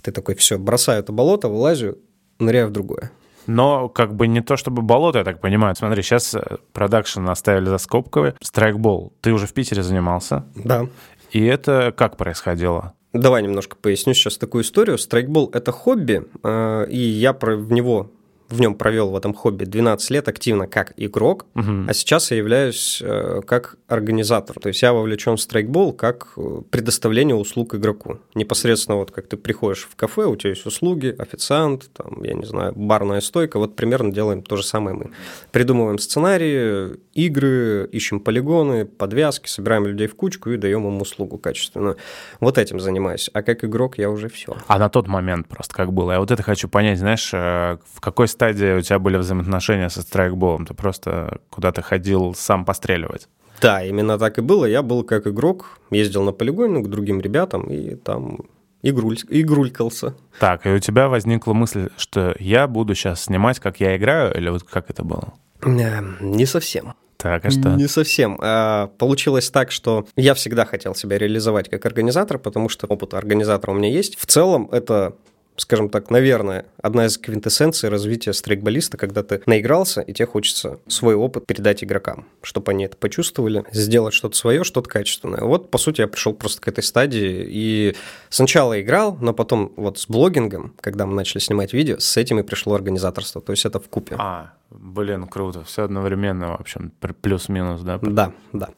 ты 0.00 0.12
такой, 0.12 0.36
все, 0.36 0.58
бросаю 0.58 1.00
это 1.00 1.12
болото, 1.12 1.48
вылазю, 1.48 1.98
ныряю 2.38 2.68
в 2.68 2.72
другое. 2.72 3.10
Но 3.46 3.88
как 3.88 4.14
бы 4.14 4.28
не 4.28 4.40
то 4.40 4.56
чтобы 4.56 4.82
болото, 4.82 5.18
я 5.18 5.24
так 5.24 5.40
понимаю. 5.40 5.74
Смотри, 5.74 6.02
сейчас 6.02 6.34
э, 6.34 6.58
продакшн 6.72 7.28
оставили 7.28 7.66
за 7.66 7.78
скобкой. 7.78 8.34
Страйкбол, 8.40 9.12
ты 9.20 9.32
уже 9.32 9.46
в 9.46 9.52
Питере 9.52 9.82
занимался? 9.82 10.44
Да. 10.54 10.86
И 11.32 11.44
это 11.44 11.92
как 11.96 12.16
происходило? 12.16 12.94
Давай 13.12 13.42
немножко 13.42 13.76
поясню 13.76 14.14
сейчас 14.14 14.38
такую 14.38 14.64
историю. 14.64 14.96
Страйкбол– 14.96 15.50
это 15.52 15.70
хобби, 15.70 16.24
э, 16.42 16.86
и 16.88 16.98
я 16.98 17.32
в 17.32 17.72
него 17.72 18.10
в 18.52 18.60
нем 18.60 18.74
провел 18.74 19.10
в 19.10 19.16
этом 19.16 19.34
хобби 19.34 19.64
12 19.64 20.10
лет 20.10 20.28
активно 20.28 20.66
как 20.66 20.92
игрок, 20.96 21.46
угу. 21.54 21.86
а 21.88 21.94
сейчас 21.94 22.30
я 22.30 22.36
являюсь 22.36 23.00
э, 23.02 23.40
как 23.46 23.76
организатор. 23.88 24.58
То 24.60 24.68
есть 24.68 24.82
я 24.82 24.92
вовлечен 24.92 25.36
в 25.36 25.40
страйкбол 25.40 25.92
как 25.92 26.32
э, 26.36 26.60
предоставление 26.70 27.34
услуг 27.34 27.74
игроку. 27.74 28.18
Непосредственно 28.34 28.98
вот 28.98 29.10
как 29.10 29.26
ты 29.26 29.36
приходишь 29.36 29.88
в 29.90 29.96
кафе, 29.96 30.26
у 30.26 30.36
тебя 30.36 30.50
есть 30.50 30.66
услуги, 30.66 31.14
официант, 31.18 31.90
там, 31.94 32.22
я 32.22 32.34
не 32.34 32.44
знаю, 32.44 32.72
барная 32.76 33.20
стойка, 33.20 33.58
вот 33.58 33.74
примерно 33.74 34.12
делаем 34.12 34.42
то 34.42 34.56
же 34.56 34.62
самое 34.62 34.96
мы. 34.96 35.10
Придумываем 35.50 35.98
сценарии, 35.98 36.96
игры, 37.14 37.88
ищем 37.90 38.20
полигоны, 38.20 38.84
подвязки, 38.84 39.48
собираем 39.48 39.86
людей 39.86 40.06
в 40.06 40.14
кучку 40.14 40.50
и 40.50 40.56
даем 40.56 40.86
им 40.86 41.00
услугу 41.00 41.38
качественную. 41.38 41.96
Вот 42.40 42.58
этим 42.58 42.80
занимаюсь. 42.80 43.30
А 43.32 43.42
как 43.42 43.64
игрок 43.64 43.98
я 43.98 44.10
уже 44.10 44.28
все. 44.28 44.56
А 44.66 44.78
на 44.78 44.88
тот 44.88 45.08
момент 45.08 45.48
просто 45.48 45.74
как 45.74 45.92
было? 45.92 46.12
Я 46.12 46.20
вот 46.20 46.30
это 46.30 46.42
хочу 46.42 46.68
понять, 46.68 46.98
знаешь, 46.98 47.30
э, 47.32 47.78
в 47.94 48.00
какой 48.00 48.28
стадии 48.28 48.41
у 48.50 48.80
тебя 48.80 48.98
были 48.98 49.16
взаимоотношения 49.16 49.88
со 49.88 50.02
страйкболом? 50.02 50.66
Ты 50.66 50.74
просто 50.74 51.40
куда-то 51.50 51.82
ходил 51.82 52.34
сам 52.34 52.64
постреливать? 52.64 53.28
Да, 53.60 53.84
именно 53.84 54.18
так 54.18 54.38
и 54.38 54.40
было. 54.40 54.64
Я 54.64 54.82
был 54.82 55.04
как 55.04 55.26
игрок, 55.26 55.78
ездил 55.90 56.24
на 56.24 56.32
полигон 56.32 56.82
к 56.82 56.88
другим 56.88 57.20
ребятам 57.20 57.70
и 57.70 57.94
там 57.94 58.40
игруль, 58.82 59.18
игрулькался. 59.28 60.16
Так, 60.40 60.66
и 60.66 60.70
у 60.70 60.78
тебя 60.78 61.08
возникла 61.08 61.52
мысль, 61.52 61.90
что 61.96 62.34
я 62.38 62.66
буду 62.66 62.94
сейчас 62.94 63.24
снимать, 63.24 63.60
как 63.60 63.80
я 63.80 63.96
играю, 63.96 64.36
или 64.36 64.48
вот 64.48 64.64
как 64.64 64.90
это 64.90 65.04
было? 65.04 65.32
Не 65.64 66.44
совсем. 66.46 66.94
Так, 67.22 67.44
а 67.44 67.50
что? 67.50 67.76
Не 67.76 67.86
совсем. 67.86 68.36
А, 68.42 68.88
получилось 68.98 69.48
так, 69.48 69.70
что 69.70 70.08
я 70.16 70.34
всегда 70.34 70.64
хотел 70.64 70.96
себя 70.96 71.18
реализовать 71.18 71.70
как 71.70 71.86
организатор, 71.86 72.36
потому 72.36 72.68
что 72.68 72.88
опыт 72.88 73.14
организатора 73.14 73.70
у 73.70 73.74
меня 73.74 73.88
есть. 73.88 74.18
В 74.18 74.26
целом 74.26 74.68
это 74.72 75.14
скажем 75.56 75.88
так, 75.88 76.10
наверное, 76.10 76.66
одна 76.80 77.06
из 77.06 77.18
квинтэссенций 77.18 77.88
развития 77.88 78.32
стрейкболиста, 78.32 78.96
когда 78.96 79.22
ты 79.22 79.42
наигрался, 79.46 80.00
и 80.00 80.12
тебе 80.12 80.26
хочется 80.26 80.78
свой 80.86 81.14
опыт 81.14 81.46
передать 81.46 81.84
игрокам, 81.84 82.26
чтобы 82.42 82.72
они 82.72 82.84
это 82.84 82.96
почувствовали, 82.96 83.64
сделать 83.72 84.14
что-то 84.14 84.36
свое, 84.36 84.64
что-то 84.64 84.88
качественное. 84.88 85.40
Вот, 85.40 85.70
по 85.70 85.78
сути, 85.78 86.00
я 86.00 86.08
пришел 86.08 86.32
просто 86.32 86.60
к 86.60 86.68
этой 86.68 86.82
стадии, 86.82 87.46
и 87.48 87.96
сначала 88.28 88.80
играл, 88.80 89.16
но 89.20 89.32
потом 89.32 89.72
вот 89.76 89.98
с 89.98 90.06
блогингом, 90.06 90.74
когда 90.80 91.06
мы 91.06 91.14
начали 91.14 91.40
снимать 91.40 91.72
видео, 91.72 91.98
с 91.98 92.16
этим 92.16 92.38
и 92.40 92.42
пришло 92.42 92.74
организаторство, 92.74 93.40
то 93.40 93.52
есть 93.52 93.64
это 93.64 93.78
в 93.80 93.88
купе. 93.88 94.16
А, 94.18 94.52
блин, 94.70 95.26
круто, 95.26 95.64
все 95.64 95.84
одновременно, 95.84 96.56
в 96.56 96.60
общем, 96.60 96.92
плюс-минус, 97.20 97.82
да? 97.82 97.98
Да, 98.02 98.32
да. 98.52 98.68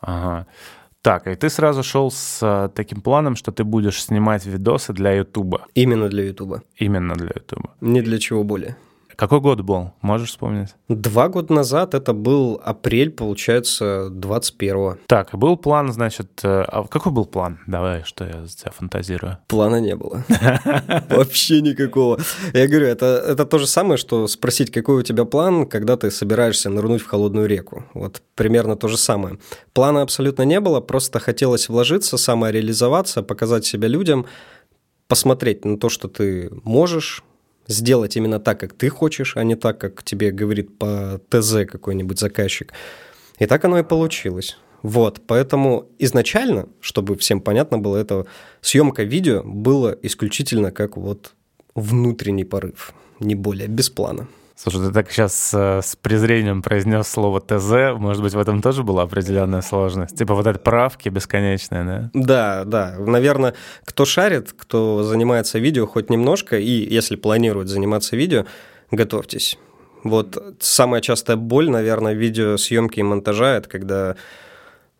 Ага. 0.00 0.46
Так, 1.02 1.26
и 1.26 1.34
ты 1.34 1.48
сразу 1.48 1.82
шел 1.82 2.10
с 2.10 2.40
а, 2.42 2.68
таким 2.68 3.00
планом, 3.00 3.34
что 3.34 3.52
ты 3.52 3.64
будешь 3.64 4.02
снимать 4.02 4.44
видосы 4.46 4.92
для 4.92 5.12
Ютуба. 5.12 5.66
Именно 5.74 6.08
для 6.08 6.24
Ютуба. 6.24 6.62
Именно 6.76 7.14
для 7.14 7.30
Ютуба. 7.34 7.70
Не 7.80 8.02
для 8.02 8.18
чего 8.18 8.44
более. 8.44 8.76
Какой 9.20 9.40
год 9.40 9.60
был? 9.60 9.92
Можешь 10.00 10.30
вспомнить? 10.30 10.70
Два 10.88 11.28
года 11.28 11.52
назад, 11.52 11.92
это 11.92 12.14
был 12.14 12.58
апрель, 12.64 13.10
получается, 13.10 14.08
21-го. 14.10 14.96
Так, 15.06 15.34
был 15.34 15.58
план, 15.58 15.92
значит... 15.92 16.40
Э, 16.42 16.64
а 16.66 16.84
какой 16.84 17.12
был 17.12 17.26
план? 17.26 17.58
Давай, 17.66 18.02
что 18.04 18.24
я 18.24 18.46
за 18.46 18.56
тебя 18.56 18.70
фантазирую. 18.70 19.36
Плана 19.46 19.78
не 19.78 19.94
было. 19.94 20.24
Вообще 21.10 21.60
никакого. 21.60 22.18
Я 22.54 22.66
говорю, 22.66 22.86
это, 22.86 23.22
это 23.28 23.44
то 23.44 23.58
же 23.58 23.66
самое, 23.66 23.98
что 23.98 24.26
спросить, 24.26 24.70
какой 24.70 25.00
у 25.00 25.02
тебя 25.02 25.26
план, 25.26 25.66
когда 25.66 25.98
ты 25.98 26.10
собираешься 26.10 26.70
нырнуть 26.70 27.02
в 27.02 27.06
холодную 27.06 27.46
реку. 27.46 27.84
Вот 27.92 28.22
примерно 28.34 28.74
то 28.74 28.88
же 28.88 28.96
самое. 28.96 29.38
Плана 29.74 30.00
абсолютно 30.00 30.44
не 30.44 30.60
было, 30.60 30.80
просто 30.80 31.18
хотелось 31.18 31.68
вложиться, 31.68 32.16
самореализоваться, 32.16 33.22
показать 33.22 33.66
себя 33.66 33.86
людям, 33.86 34.24
посмотреть 35.08 35.66
на 35.66 35.76
то, 35.76 35.90
что 35.90 36.08
ты 36.08 36.50
можешь, 36.64 37.22
сделать 37.70 38.16
именно 38.16 38.40
так, 38.40 38.60
как 38.60 38.72
ты 38.72 38.88
хочешь, 38.88 39.36
а 39.36 39.44
не 39.44 39.54
так, 39.54 39.78
как 39.78 40.02
тебе 40.02 40.32
говорит 40.32 40.76
по 40.78 41.20
ТЗ 41.30 41.66
какой-нибудь 41.70 42.18
заказчик. 42.18 42.72
И 43.38 43.46
так 43.46 43.64
оно 43.64 43.78
и 43.78 43.82
получилось. 43.82 44.58
Вот, 44.82 45.20
поэтому 45.26 45.88
изначально, 45.98 46.66
чтобы 46.80 47.16
всем 47.16 47.40
понятно 47.40 47.78
было, 47.78 47.96
это 47.96 48.26
съемка 48.60 49.02
видео 49.02 49.42
было 49.44 49.96
исключительно 50.02 50.72
как 50.72 50.96
вот 50.96 51.34
внутренний 51.74 52.44
порыв, 52.44 52.92
не 53.20 53.34
более, 53.34 53.68
без 53.68 53.90
плана. 53.90 54.26
Слушай, 54.62 54.88
ты 54.88 54.92
так 54.92 55.10
сейчас 55.10 55.54
э, 55.54 55.80
с 55.82 55.96
презрением 55.96 56.60
произнес 56.60 57.08
слово 57.08 57.40
ТЗ. 57.40 57.98
Может 57.98 58.22
быть, 58.22 58.34
в 58.34 58.38
этом 58.38 58.60
тоже 58.60 58.82
была 58.82 59.04
определенная 59.04 59.62
сложность? 59.62 60.18
Типа 60.18 60.34
вот 60.34 60.46
эти 60.46 60.58
правки 60.58 61.08
бесконечные, 61.08 61.84
да? 61.84 62.10
Да, 62.12 62.64
да. 62.66 62.96
Наверное, 62.98 63.54
кто 63.86 64.04
шарит, 64.04 64.52
кто 64.52 65.02
занимается 65.02 65.58
видео 65.58 65.86
хоть 65.86 66.10
немножко, 66.10 66.58
и 66.58 66.94
если 66.94 67.16
планирует 67.16 67.68
заниматься 67.68 68.16
видео, 68.16 68.44
готовьтесь. 68.90 69.58
Вот 70.04 70.56
самая 70.60 71.00
частая 71.00 71.38
боль, 71.38 71.70
наверное, 71.70 72.12
видеосъемки 72.12 73.00
и 73.00 73.02
монтажа, 73.02 73.56
это 73.56 73.68
когда 73.70 74.16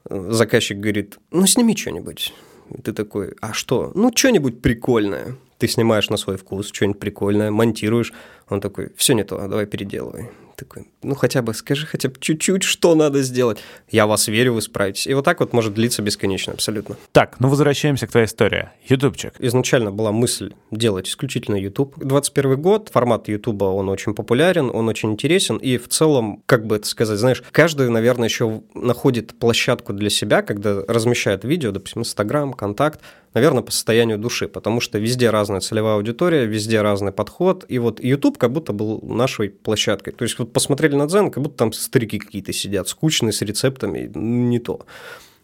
заказчик 0.09 0.79
говорит, 0.79 1.19
ну 1.31 1.45
сними 1.47 1.77
что-нибудь. 1.77 2.33
И 2.71 2.81
ты 2.81 2.95
такой, 2.95 3.35
а 3.43 3.53
что? 3.53 3.93
Ну, 3.95 4.11
что-нибудь 4.15 4.63
прикольное. 4.63 5.37
Ты 5.61 5.69
снимаешь 5.69 6.09
на 6.09 6.17
свой 6.17 6.39
вкус, 6.39 6.71
что-нибудь 6.73 6.99
прикольное, 6.99 7.51
монтируешь, 7.51 8.15
он 8.49 8.63
такой, 8.63 8.93
все 8.97 9.13
не 9.13 9.25
то, 9.25 9.37
давай 9.47 9.67
переделывай. 9.67 10.31
Такой, 10.61 10.89
ну 11.03 11.15
хотя 11.15 11.41
бы 11.41 11.55
скажи 11.55 11.87
хотя 11.87 12.11
бы 12.11 12.17
чуть-чуть, 12.21 12.65
что 12.65 12.95
надо 12.95 13.23
сделать. 13.23 13.61
Я 13.91 14.07
вас 14.07 14.29
верю, 14.29 14.53
вы 14.53 14.61
справитесь. 14.61 15.07
И 15.07 15.15
вот 15.15 15.25
так 15.25 15.41
вот 15.41 15.55
может 15.55 15.73
длиться 15.73 16.03
бесконечно, 16.03 16.53
абсолютно. 16.53 16.99
Так, 17.13 17.41
ну 17.41 17.49
возвращаемся 17.49 18.07
к 18.07 18.11
твоей 18.11 18.27
истории. 18.27 18.69
Ютубчик. 18.87 19.33
Изначально 19.39 19.91
была 19.91 20.13
мысль 20.13 20.53
делать 20.71 21.09
исключительно 21.09 21.57
YouTube. 21.57 21.95
21 21.97 22.61
год, 22.61 22.91
формат 22.93 23.29
Ютуба, 23.29 23.65
он 23.65 23.89
очень 23.89 24.15
популярен, 24.15 24.71
он 24.71 24.87
очень 24.91 25.13
интересен, 25.13 25.57
и 25.57 25.79
в 25.79 25.89
целом, 25.89 26.43
как 26.45 26.67
бы 26.67 26.77
это 26.77 26.87
сказать, 26.87 27.19
знаешь, 27.19 27.43
каждый, 27.53 27.89
наверное, 27.89 28.29
еще 28.29 28.61
находит 28.75 29.39
площадку 29.39 29.95
для 29.95 30.11
себя, 30.11 30.43
когда 30.43 30.83
размещает 30.87 31.45
видео, 31.45 31.71
допустим, 31.71 32.03
Инстаграм, 32.03 32.53
Контакт, 32.53 33.01
наверное, 33.35 33.63
по 33.63 33.71
состоянию 33.71 34.19
души, 34.19 34.49
потому 34.49 34.81
что 34.81 34.99
везде 34.99 35.31
разная 35.31 35.61
целевая 35.61 35.95
аудитория, 35.95 36.47
везде 36.47 36.83
разный 36.83 37.13
подход, 37.13 37.65
и 37.69 37.79
вот 37.79 38.03
YouTube 38.03 38.39
как 38.39 38.53
будто 38.53 38.73
был 38.73 39.01
нашей 39.03 39.51
площадкой. 39.51 40.13
То 40.13 40.25
есть 40.25 40.39
вот 40.39 40.50
посмотрели 40.53 40.95
на 40.97 41.07
Дзен, 41.07 41.31
как 41.31 41.43
будто 41.43 41.57
там 41.57 41.73
старики 41.73 42.19
какие-то 42.19 42.53
сидят, 42.53 42.89
скучные, 42.89 43.33
с 43.33 43.43
рецептами, 43.43 44.11
не 44.15 44.59
то. 44.59 44.81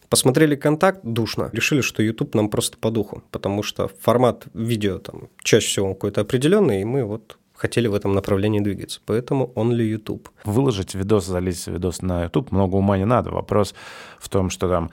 Посмотрели 0.09 0.55
контакт, 0.55 1.01
душно. 1.03 1.49
Решили, 1.51 1.81
что 1.81 2.01
YouTube 2.01 2.33
нам 2.35 2.49
просто 2.49 2.77
по 2.77 2.91
духу, 2.91 3.23
потому 3.31 3.63
что 3.63 3.89
формат 3.99 4.45
видео 4.53 4.99
там 4.99 5.27
чаще 5.43 5.67
всего 5.67 5.93
какой-то 5.93 6.21
определенный, 6.21 6.81
и 6.81 6.85
мы 6.85 7.03
вот 7.03 7.37
хотели 7.57 7.87
в 7.87 7.93
этом 7.93 8.13
направлении 8.13 8.61
двигаться. 8.61 9.01
Поэтому 9.05 9.51
он 9.55 9.73
ли 9.73 9.85
YouTube. 9.85 10.29
Выложить 10.45 10.95
видос, 10.95 11.25
залить 11.25 11.67
видос 11.67 12.01
на 12.01 12.23
YouTube 12.23 12.51
много 12.51 12.75
ума 12.75 12.97
не 12.97 13.05
надо. 13.05 13.31
Вопрос 13.31 13.73
в 14.19 14.29
том, 14.29 14.49
что 14.49 14.69
там 14.69 14.91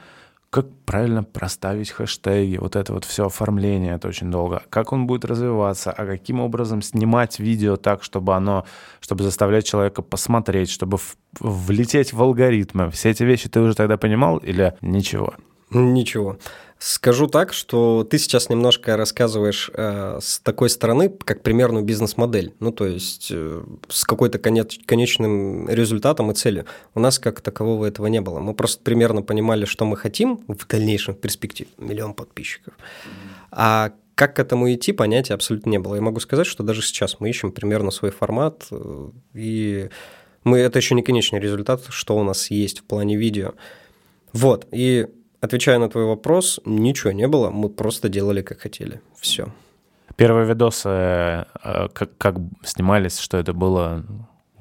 как 0.55 0.67
правильно 0.87 1.25
проставить 1.25 1.91
хэштеги, 1.91 2.59
вот 2.59 2.77
это 2.77 2.93
вот 2.93 3.05
все 3.05 3.27
оформление, 3.27 3.97
это 3.97 4.07
очень 4.07 4.31
долго. 4.31 4.63
Как 4.71 4.93
он 4.93 5.05
будет 5.05 5.25
развиваться, 5.25 5.91
а 5.91 6.07
каким 6.07 6.39
образом 6.39 6.81
снимать 6.81 7.41
видео 7.41 7.77
так, 7.77 8.05
чтобы 8.05 8.37
оно, 8.37 8.65
чтобы 9.01 9.25
заставлять 9.25 9.67
человека 9.67 10.01
посмотреть, 10.01 10.71
чтобы 10.71 10.99
в, 10.99 11.17
влететь 11.41 12.13
в 12.13 12.23
алгоритмы. 12.23 12.93
Все 12.93 13.11
эти 13.11 13.25
вещи 13.25 13.49
ты 13.49 13.59
уже 13.59 13.75
тогда 13.75 13.97
понимал 13.97 14.37
или 14.37 14.75
ничего? 14.81 15.35
Ничего. 15.71 16.39
Скажу 16.79 17.29
так, 17.29 17.53
что 17.53 18.05
ты 18.05 18.19
сейчас 18.19 18.51
немножко 18.51 18.97
рассказываешь 18.97 19.71
э, 19.73 20.19
с 20.21 20.39
такой 20.41 20.69
стороны, 20.69 21.09
как 21.09 21.43
примерную 21.43 21.85
бизнес-модель. 21.85 22.53
Ну, 22.61 22.73
то 22.73 22.87
есть 22.87 23.29
э, 23.31 23.65
с 23.89 24.05
какой-то 24.05 24.39
конец, 24.39 24.77
конечным 24.85 25.69
результатом 25.69 26.31
и 26.31 26.35
целью. 26.35 26.67
У 26.95 27.01
нас 27.01 27.19
как 27.19 27.41
такового 27.41 27.87
этого 27.87 28.09
не 28.09 28.21
было. 28.21 28.41
Мы 28.41 28.55
просто 28.55 28.83
примерно 28.83 29.23
понимали, 29.23 29.65
что 29.65 29.87
мы 29.87 29.97
хотим 29.97 30.45
в 30.47 30.67
дальнейшем 30.67 31.15
в 31.15 31.19
перспективе. 31.21 31.71
Миллион 31.79 32.13
подписчиков. 32.13 32.75
А 33.51 33.93
как 34.15 34.37
к 34.37 34.39
этому 34.39 34.73
идти, 34.73 34.93
понятия 34.93 35.35
абсолютно 35.35 35.71
не 35.71 35.79
было. 35.79 35.95
Я 35.95 36.03
могу 36.03 36.21
сказать, 36.21 36.47
что 36.47 36.63
даже 36.63 36.83
сейчас 36.83 37.19
мы 37.19 37.31
ищем 37.31 37.51
примерно 37.51 37.91
свой 37.93 38.11
формат, 38.11 38.67
э, 38.71 39.09
и 39.33 39.89
мы, 40.45 40.59
это 40.59 40.79
еще 40.79 40.95
не 40.95 41.03
конечный 41.03 41.41
результат, 41.41 41.83
что 41.89 42.17
у 42.17 42.23
нас 42.23 42.51
есть 42.51 42.81
в 42.81 42.85
плане 42.85 43.17
видео. 43.17 43.55
Вот, 44.33 44.67
и 44.71 45.07
Отвечая 45.45 45.79
на 45.79 45.91
твой 45.91 46.07
вопрос, 46.07 46.59
ничего 46.65 47.13
не 47.13 47.29
было, 47.29 47.51
мы 47.51 47.69
просто 47.69 48.09
делали 48.09 48.41
как 48.41 48.61
хотели. 48.61 49.03
Все. 49.21 49.49
Первые 50.17 50.47
видосы, 50.47 50.89
э, 50.89 51.45
как, 51.93 52.17
как 52.17 52.37
снимались, 52.63 53.19
что 53.19 53.37
это 53.37 53.53
было, 53.53 54.07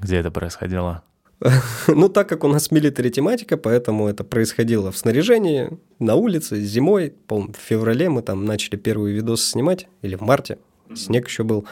где 0.02 0.18
это 0.18 0.30
происходило? 0.30 1.02
Ну, 1.88 2.10
так 2.10 2.28
как 2.28 2.44
у 2.44 2.50
нас 2.50 2.70
милитари 2.70 3.10
тематика, 3.12 3.56
поэтому 3.56 4.10
это 4.10 4.26
происходило 4.26 4.92
в 4.92 4.98
снаряжении, 4.98 5.70
на 6.00 6.16
улице, 6.16 6.60
зимой. 6.60 7.14
Помню, 7.28 7.54
в 7.54 7.62
феврале 7.62 8.10
мы 8.10 8.22
там 8.22 8.44
начали 8.44 8.76
первые 8.76 9.16
видосы 9.16 9.52
снимать, 9.52 9.88
или 10.02 10.18
в 10.18 10.22
марте, 10.22 10.58
снег 10.94 11.30
еще 11.30 11.44
был. 11.44 11.66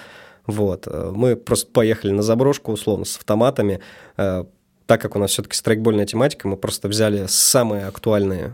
Вот. 0.45 0.87
Э, 0.87 1.11
мы 1.13 1.35
просто 1.35 1.69
поехали 1.69 2.11
на 2.11 2.21
заброшку, 2.21 2.71
условно, 2.71 3.03
с 3.03 3.17
автоматами. 3.17 3.81
Э, 4.15 4.45
так 4.85 5.01
как 5.01 5.17
у 5.17 5.19
нас 5.19 5.31
все-таки 5.31 5.57
страйкбольная 5.57 6.05
тематика, 6.05 6.47
мы 6.47 6.55
просто 6.55 6.87
взяли 6.87 7.25
самые 7.27 7.87
актуальные 7.87 8.53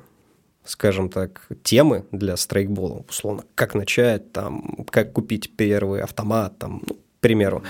скажем 0.67 1.09
так, 1.09 1.47
темы 1.63 2.05
для 2.11 2.37
страйкбола, 2.37 3.05
условно, 3.09 3.43
как 3.55 3.75
начать, 3.75 4.31
там, 4.31 4.85
как 4.89 5.13
купить 5.13 5.55
первый 5.55 6.01
автомат, 6.01 6.59
там, 6.59 6.81
ну, 6.87 6.95
к 6.95 7.19
примеру. 7.21 7.63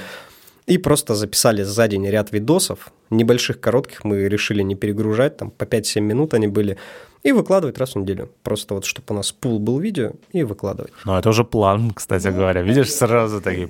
И 0.66 0.78
просто 0.78 1.16
записали 1.16 1.64
за 1.64 1.88
день 1.88 2.08
ряд 2.10 2.34
видосов, 2.34 2.92
небольших, 3.10 3.62
коротких, 3.62 4.04
мы 4.04 4.28
решили 4.28 4.64
не 4.64 4.76
перегружать, 4.76 5.38
там 5.38 5.50
по 5.50 5.64
5-7 5.64 6.02
минут 6.02 6.34
они 6.34 6.48
были, 6.48 6.78
и 7.24 7.32
выкладывать 7.32 7.78
раз 7.78 7.96
в 7.96 8.00
неделю. 8.00 8.30
Просто 8.44 8.74
вот, 8.74 8.86
чтобы 8.86 9.06
у 9.10 9.14
нас 9.14 9.32
пул 9.32 9.60
был 9.60 9.80
видео, 9.80 10.12
и 10.34 10.44
выкладывать. 10.44 10.92
Ну, 11.06 11.18
это 11.18 11.30
уже 11.30 11.44
план, 11.44 11.92
кстати 11.92 12.28
говоря. 12.28 12.62
Видишь, 12.62 12.92
сразу 12.92 13.42
такие, 13.42 13.70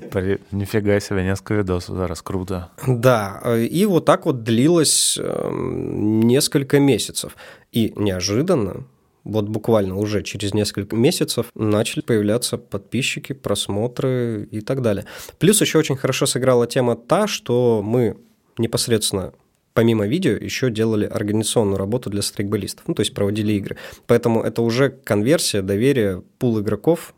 нифига 0.52 1.00
себе, 1.00 1.24
несколько 1.24 1.54
видосов 1.56 1.96
зараз, 1.96 2.22
круто. 2.22 2.70
Да, 2.88 3.42
и 3.58 3.86
вот 3.86 4.06
так 4.06 4.26
вот 4.26 4.44
длилось 4.44 5.18
эм, 5.22 6.22
несколько 6.22 6.80
месяцев. 6.80 7.36
И 7.72 7.94
неожиданно 7.96 8.86
вот 9.28 9.50
буквально 9.50 9.98
уже 9.98 10.24
через 10.24 10.54
несколько 10.54 10.96
месяцев 10.96 11.48
начали 11.54 12.02
появляться 12.02 12.58
подписчики, 12.58 13.34
просмотры 13.34 14.48
и 14.50 14.62
так 14.62 14.82
далее. 14.82 15.06
Плюс 15.40 15.62
еще 15.62 15.78
очень 15.78 15.98
хорошо 15.98 16.26
сыграла 16.26 16.68
тема 16.68 16.96
та, 16.96 17.28
что 17.28 17.82
мы 17.84 18.18
непосредственно 18.58 19.34
помимо 19.74 20.08
видео 20.08 20.32
еще 20.32 20.72
делали 20.72 21.06
организационную 21.06 21.78
работу 21.78 22.10
для 22.10 22.24
страйкболистов, 22.24 22.88
ну, 22.88 22.96
то 22.96 23.02
есть 23.02 23.14
проводили 23.14 23.54
игры. 23.54 23.78
Поэтому 24.08 24.42
это 24.42 24.64
уже 24.64 24.90
конверсия, 24.90 25.62
доверие, 25.62 26.24
пул 26.40 26.60
игроков 26.60 27.14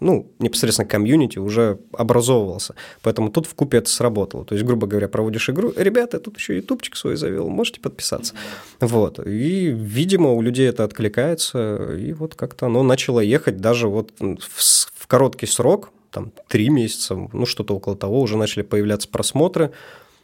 ну, 0.00 0.30
непосредственно 0.38 0.88
комьюнити 0.88 1.38
уже 1.38 1.78
образовывался. 1.92 2.74
Поэтому 3.02 3.30
тут 3.30 3.46
в 3.46 3.54
купе 3.54 3.78
это 3.78 3.90
сработало. 3.90 4.44
То 4.44 4.54
есть, 4.54 4.66
грубо 4.66 4.86
говоря, 4.86 5.08
проводишь 5.08 5.50
игру, 5.50 5.72
ребята, 5.76 6.20
тут 6.20 6.36
еще 6.36 6.56
ютубчик 6.56 6.96
свой 6.96 7.16
завел, 7.16 7.48
можете 7.48 7.80
подписаться. 7.80 8.34
Вот. 8.80 9.18
И, 9.26 9.66
видимо, 9.66 10.32
у 10.32 10.40
людей 10.40 10.68
это 10.68 10.84
откликается, 10.84 11.94
и 11.94 12.12
вот 12.12 12.34
как-то 12.34 12.66
оно 12.66 12.82
начало 12.82 13.20
ехать 13.20 13.58
даже 13.58 13.88
вот 13.88 14.12
в, 14.18 14.60
в 14.94 15.06
короткий 15.06 15.46
срок, 15.46 15.90
там, 16.10 16.32
три 16.48 16.70
месяца, 16.70 17.16
ну, 17.32 17.46
что-то 17.46 17.74
около 17.74 17.96
того, 17.96 18.20
уже 18.20 18.36
начали 18.36 18.62
появляться 18.62 19.08
просмотры, 19.08 19.72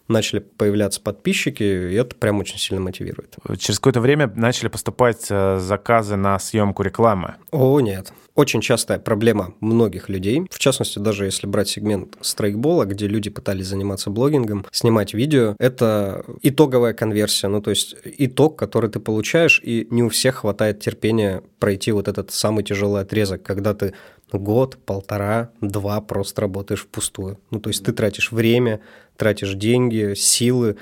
начали 0.08 0.40
появляться 0.40 1.00
подписчики, 1.00 1.62
и 1.62 1.94
это 1.94 2.14
прям 2.16 2.38
очень 2.38 2.58
сильно 2.58 2.82
мотивирует. 2.82 3.36
Через 3.58 3.78
какое-то 3.78 4.00
время 4.00 4.32
начали 4.34 4.68
поступать 4.68 5.26
э, 5.30 5.58
заказы 5.58 6.16
на 6.16 6.38
съемку 6.38 6.82
рекламы. 6.82 7.34
О, 7.50 7.80
нет. 7.80 8.12
Очень 8.34 8.60
частая 8.60 8.98
проблема 8.98 9.54
многих 9.60 10.08
людей, 10.08 10.44
в 10.50 10.58
частности, 10.58 10.98
даже 10.98 11.24
если 11.24 11.46
брать 11.46 11.68
сегмент 11.68 12.16
страйкбола, 12.20 12.84
где 12.84 13.06
люди 13.06 13.30
пытались 13.30 13.68
заниматься 13.68 14.10
блогингом, 14.10 14.66
снимать 14.72 15.14
видео, 15.14 15.54
это 15.60 16.24
итоговая 16.42 16.94
конверсия, 16.94 17.46
ну 17.46 17.62
то 17.62 17.70
есть 17.70 17.94
итог, 18.04 18.58
который 18.58 18.90
ты 18.90 18.98
получаешь, 18.98 19.60
и 19.62 19.86
не 19.90 20.02
у 20.02 20.08
всех 20.08 20.36
хватает 20.36 20.80
терпения 20.80 21.44
пройти 21.60 21.92
вот 21.92 22.08
этот 22.08 22.32
самый 22.32 22.64
тяжелый 22.64 23.02
отрезок, 23.02 23.44
когда 23.44 23.72
ты 23.72 23.94
год, 24.32 24.78
полтора, 24.84 25.50
два 25.60 26.00
просто 26.00 26.40
работаешь 26.40 26.82
впустую. 26.82 27.38
Ну 27.52 27.60
то 27.60 27.70
есть 27.70 27.84
ты 27.84 27.92
тратишь 27.92 28.32
время, 28.32 28.80
тратишь 29.16 29.54
деньги, 29.54 30.14
силы, 30.16 30.76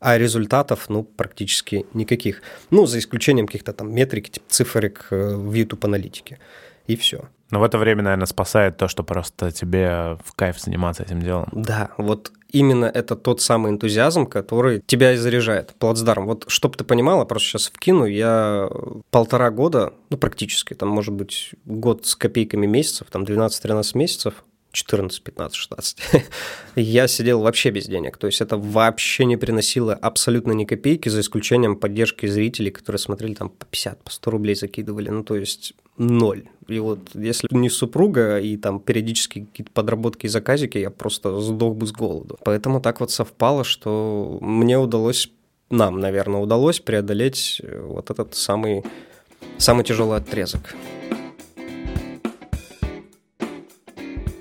а 0.00 0.18
результатов, 0.18 0.86
ну, 0.88 1.04
практически 1.04 1.86
никаких. 1.94 2.42
Ну, 2.70 2.86
за 2.86 2.98
исключением 2.98 3.46
каких-то 3.46 3.72
там 3.72 3.94
метрик, 3.94 4.28
типа 4.28 4.46
цифрик 4.48 5.06
э, 5.10 5.34
в 5.34 5.52
YouTube-аналитике. 5.52 6.38
И 6.86 6.96
все. 6.96 7.28
Но 7.50 7.60
в 7.60 7.62
это 7.62 7.78
время, 7.78 8.02
наверное, 8.02 8.26
спасает 8.26 8.76
то, 8.76 8.88
что 8.88 9.04
просто 9.04 9.52
тебе 9.52 10.18
в 10.24 10.34
кайф 10.34 10.60
заниматься 10.60 11.04
этим 11.04 11.20
делом. 11.22 11.48
Да, 11.52 11.90
вот 11.96 12.32
именно 12.50 12.86
это 12.86 13.14
тот 13.14 13.40
самый 13.40 13.70
энтузиазм, 13.70 14.26
который 14.26 14.82
тебя 14.86 15.12
и 15.12 15.16
заряжает. 15.16 15.74
Плацдарм. 15.78 16.26
Вот, 16.26 16.44
чтобы 16.48 16.76
ты 16.76 16.84
понимала, 16.84 17.24
просто 17.24 17.48
сейчас 17.48 17.66
вкину, 17.68 18.04
я 18.04 18.68
полтора 19.10 19.50
года, 19.50 19.92
ну, 20.10 20.16
практически, 20.16 20.74
там, 20.74 20.88
может 20.88 21.14
быть, 21.14 21.54
год 21.64 22.06
с 22.06 22.16
копейками 22.16 22.66
месяцев, 22.66 23.08
там, 23.10 23.22
12-13 23.22 23.96
месяцев, 23.96 24.44
14, 24.72 25.22
15, 25.22 25.56
16, 25.56 25.98
я 26.76 27.08
сидел 27.08 27.40
вообще 27.40 27.70
без 27.70 27.86
денег. 27.86 28.18
То 28.18 28.26
есть 28.26 28.40
это 28.40 28.58
вообще 28.58 29.24
не 29.24 29.36
приносило 29.36 29.94
абсолютно 29.94 30.52
ни 30.52 30.64
копейки, 30.64 31.08
за 31.08 31.20
исключением 31.20 31.76
поддержки 31.76 32.26
зрителей, 32.26 32.70
которые 32.70 32.98
смотрели 32.98 33.34
там 33.34 33.48
по 33.48 33.64
50, 33.64 34.04
по 34.04 34.10
100 34.10 34.30
рублей 34.30 34.54
закидывали. 34.54 35.08
Ну, 35.08 35.24
то 35.24 35.36
есть 35.36 35.74
ноль. 35.98 36.48
И 36.68 36.78
вот 36.80 36.98
если 37.14 37.48
не 37.50 37.70
супруга 37.70 38.38
и 38.38 38.56
там 38.56 38.80
периодически 38.80 39.44
какие-то 39.44 39.70
подработки 39.72 40.26
и 40.26 40.28
заказики, 40.28 40.78
я 40.78 40.90
просто 40.90 41.40
сдох 41.40 41.76
бы 41.76 41.86
с 41.86 41.92
голоду. 41.92 42.38
Поэтому 42.44 42.80
так 42.80 43.00
вот 43.00 43.10
совпало, 43.10 43.62
что 43.62 44.38
мне 44.40 44.78
удалось, 44.78 45.30
нам, 45.70 46.00
наверное, 46.00 46.40
удалось 46.40 46.80
преодолеть 46.80 47.60
э, 47.62 47.80
вот 47.86 48.10
этот 48.10 48.34
самый, 48.34 48.82
самый 49.58 49.84
тяжелый 49.84 50.18
отрезок. 50.18 50.74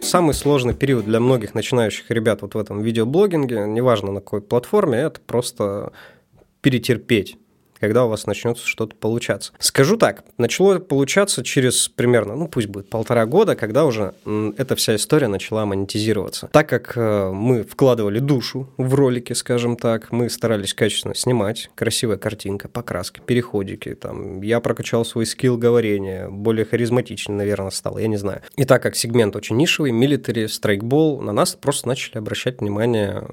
самый 0.02 0.34
сложный 0.34 0.74
период 0.74 1.04
для 1.04 1.20
многих 1.20 1.56
начинающих 1.56 2.10
ребят 2.12 2.42
вот 2.42 2.54
в 2.54 2.58
этом 2.58 2.82
видеоблогинге, 2.82 3.66
неважно 3.68 4.12
на 4.12 4.22
какой 4.22 4.42
платформе, 4.42 5.00
это 5.00 5.20
просто 5.20 5.92
перетерпеть 6.62 7.38
когда 7.80 8.06
у 8.06 8.10
вас 8.10 8.26
начнется 8.26 8.68
что-то 8.68 8.96
получаться. 8.96 9.54
Скажу 9.60 9.98
так, 9.98 10.24
начало 10.38 10.80
получаться 10.80 11.44
через 11.44 11.88
примерно, 11.90 12.36
ну 12.36 12.48
пусть 12.48 12.68
будет 12.68 12.90
полтора 12.90 13.26
года, 13.26 13.56
когда 13.56 13.86
уже 13.86 14.14
эта 14.58 14.76
вся 14.76 14.96
история 14.96 15.28
начала 15.28 15.66
монетизироваться. 15.66 16.50
Так 16.52 16.70
как 16.70 16.94
э, 16.96 17.32
мы 17.32 17.64
вкладывали 17.64 18.20
душу 18.20 18.70
в 18.78 18.94
ролики, 18.94 19.34
скажем 19.34 19.76
так, 19.78 20.12
мы 20.12 20.30
старались 20.30 20.74
качественно 20.74 21.16
снимать, 21.16 21.70
красивая 21.76 22.18
картинка, 22.18 22.68
покраски, 22.68 23.22
переходики, 23.26 23.94
там, 23.96 24.42
я 24.42 24.60
прокачал 24.60 25.06
свой 25.06 25.26
скилл 25.26 25.58
говорения, 25.58 26.30
более 26.30 26.66
харизматичный, 26.66 27.36
наверное, 27.36 27.72
стал, 27.72 27.98
я 27.98 28.08
не 28.08 28.18
знаю. 28.18 28.42
И 28.56 28.66
так 28.66 28.82
как 28.82 28.96
сегмент 28.96 29.36
очень 29.36 29.58
нишевый, 29.58 29.92
милитари, 29.92 30.48
страйкбол, 30.48 31.22
на 31.22 31.32
нас 31.32 31.56
просто 31.56 31.88
начали 31.88 32.18
обращать 32.18 32.62
внимание 32.62 33.24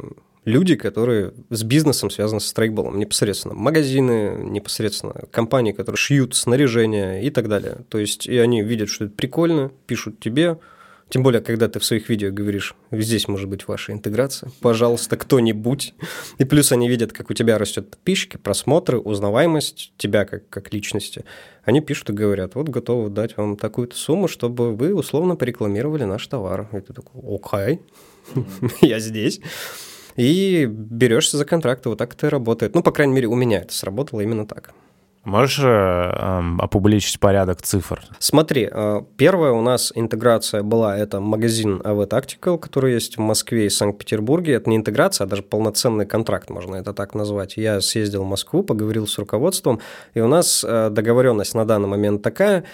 люди, 0.44 0.74
которые 0.76 1.32
с 1.50 1.62
бизнесом 1.62 2.10
связаны 2.10 2.40
с 2.40 2.46
страйкболом, 2.46 2.98
непосредственно 2.98 3.54
магазины, 3.54 4.36
непосредственно 4.44 5.14
компании, 5.30 5.72
которые 5.72 5.96
шьют 5.96 6.34
снаряжение 6.34 7.24
и 7.24 7.30
так 7.30 7.48
далее. 7.48 7.78
То 7.88 7.98
есть 7.98 8.26
и 8.26 8.38
они 8.38 8.62
видят, 8.62 8.88
что 8.88 9.06
это 9.06 9.14
прикольно, 9.14 9.70
пишут 9.86 10.20
тебе, 10.20 10.58
тем 11.12 11.22
более, 11.22 11.42
когда 11.42 11.68
ты 11.68 11.78
в 11.78 11.84
своих 11.84 12.08
видео 12.08 12.30
говоришь, 12.32 12.74
здесь 12.90 13.28
может 13.28 13.46
быть 13.46 13.68
ваша 13.68 13.92
интеграция, 13.92 14.50
пожалуйста, 14.62 15.18
кто-нибудь. 15.18 15.92
И 16.38 16.44
плюс 16.44 16.72
они 16.72 16.88
видят, 16.88 17.12
как 17.12 17.28
у 17.28 17.34
тебя 17.34 17.58
растет 17.58 17.90
подписчики, 17.90 18.38
просмотры, 18.38 18.98
узнаваемость 18.98 19.92
тебя 19.98 20.24
как, 20.24 20.48
как 20.48 20.72
личности. 20.72 21.26
Они 21.64 21.82
пишут 21.82 22.08
и 22.08 22.14
говорят, 22.14 22.54
вот 22.54 22.70
готовы 22.70 23.10
дать 23.10 23.36
вам 23.36 23.58
такую-то 23.58 23.94
сумму, 23.94 24.26
чтобы 24.26 24.74
вы 24.74 24.94
условно 24.94 25.36
порекламировали 25.36 26.04
наш 26.04 26.26
товар. 26.26 26.68
И 26.72 26.80
ты 26.80 26.94
такой, 26.94 27.20
окей, 27.22 27.82
я 28.80 28.98
здесь 28.98 29.42
и 30.16 30.66
берешься 30.66 31.36
за 31.36 31.44
контракты. 31.44 31.88
Вот 31.88 31.98
так 31.98 32.14
это 32.14 32.26
и 32.26 32.30
работает. 32.30 32.74
Ну, 32.74 32.82
по 32.82 32.92
крайней 32.92 33.14
мере, 33.14 33.28
у 33.28 33.34
меня 33.34 33.60
это 33.60 33.72
сработало 33.72 34.20
именно 34.20 34.46
так. 34.46 34.72
Можешь 35.24 35.60
э, 35.60 35.68
эм, 35.68 36.60
опубличить 36.60 37.20
порядок 37.20 37.62
цифр? 37.62 38.02
Смотри, 38.18 38.68
э, 38.68 39.02
первая 39.16 39.52
у 39.52 39.62
нас 39.62 39.92
интеграция 39.94 40.64
была, 40.64 40.98
это 40.98 41.20
магазин 41.20 41.80
AV 41.84 42.08
Tactical, 42.08 42.58
который 42.58 42.94
есть 42.94 43.18
в 43.18 43.20
Москве 43.20 43.66
и 43.66 43.70
Санкт-Петербурге. 43.70 44.54
Это 44.54 44.68
не 44.68 44.76
интеграция, 44.76 45.26
а 45.26 45.28
даже 45.28 45.42
полноценный 45.42 46.06
контракт, 46.06 46.50
можно 46.50 46.74
это 46.74 46.92
так 46.92 47.14
назвать. 47.14 47.56
Я 47.56 47.80
съездил 47.80 48.24
в 48.24 48.28
Москву, 48.28 48.64
поговорил 48.64 49.06
с 49.06 49.16
руководством, 49.16 49.80
и 50.14 50.20
у 50.20 50.26
нас 50.26 50.64
э, 50.66 50.90
договоренность 50.90 51.54
на 51.54 51.64
данный 51.64 51.88
момент 51.88 52.22
такая, 52.22 52.64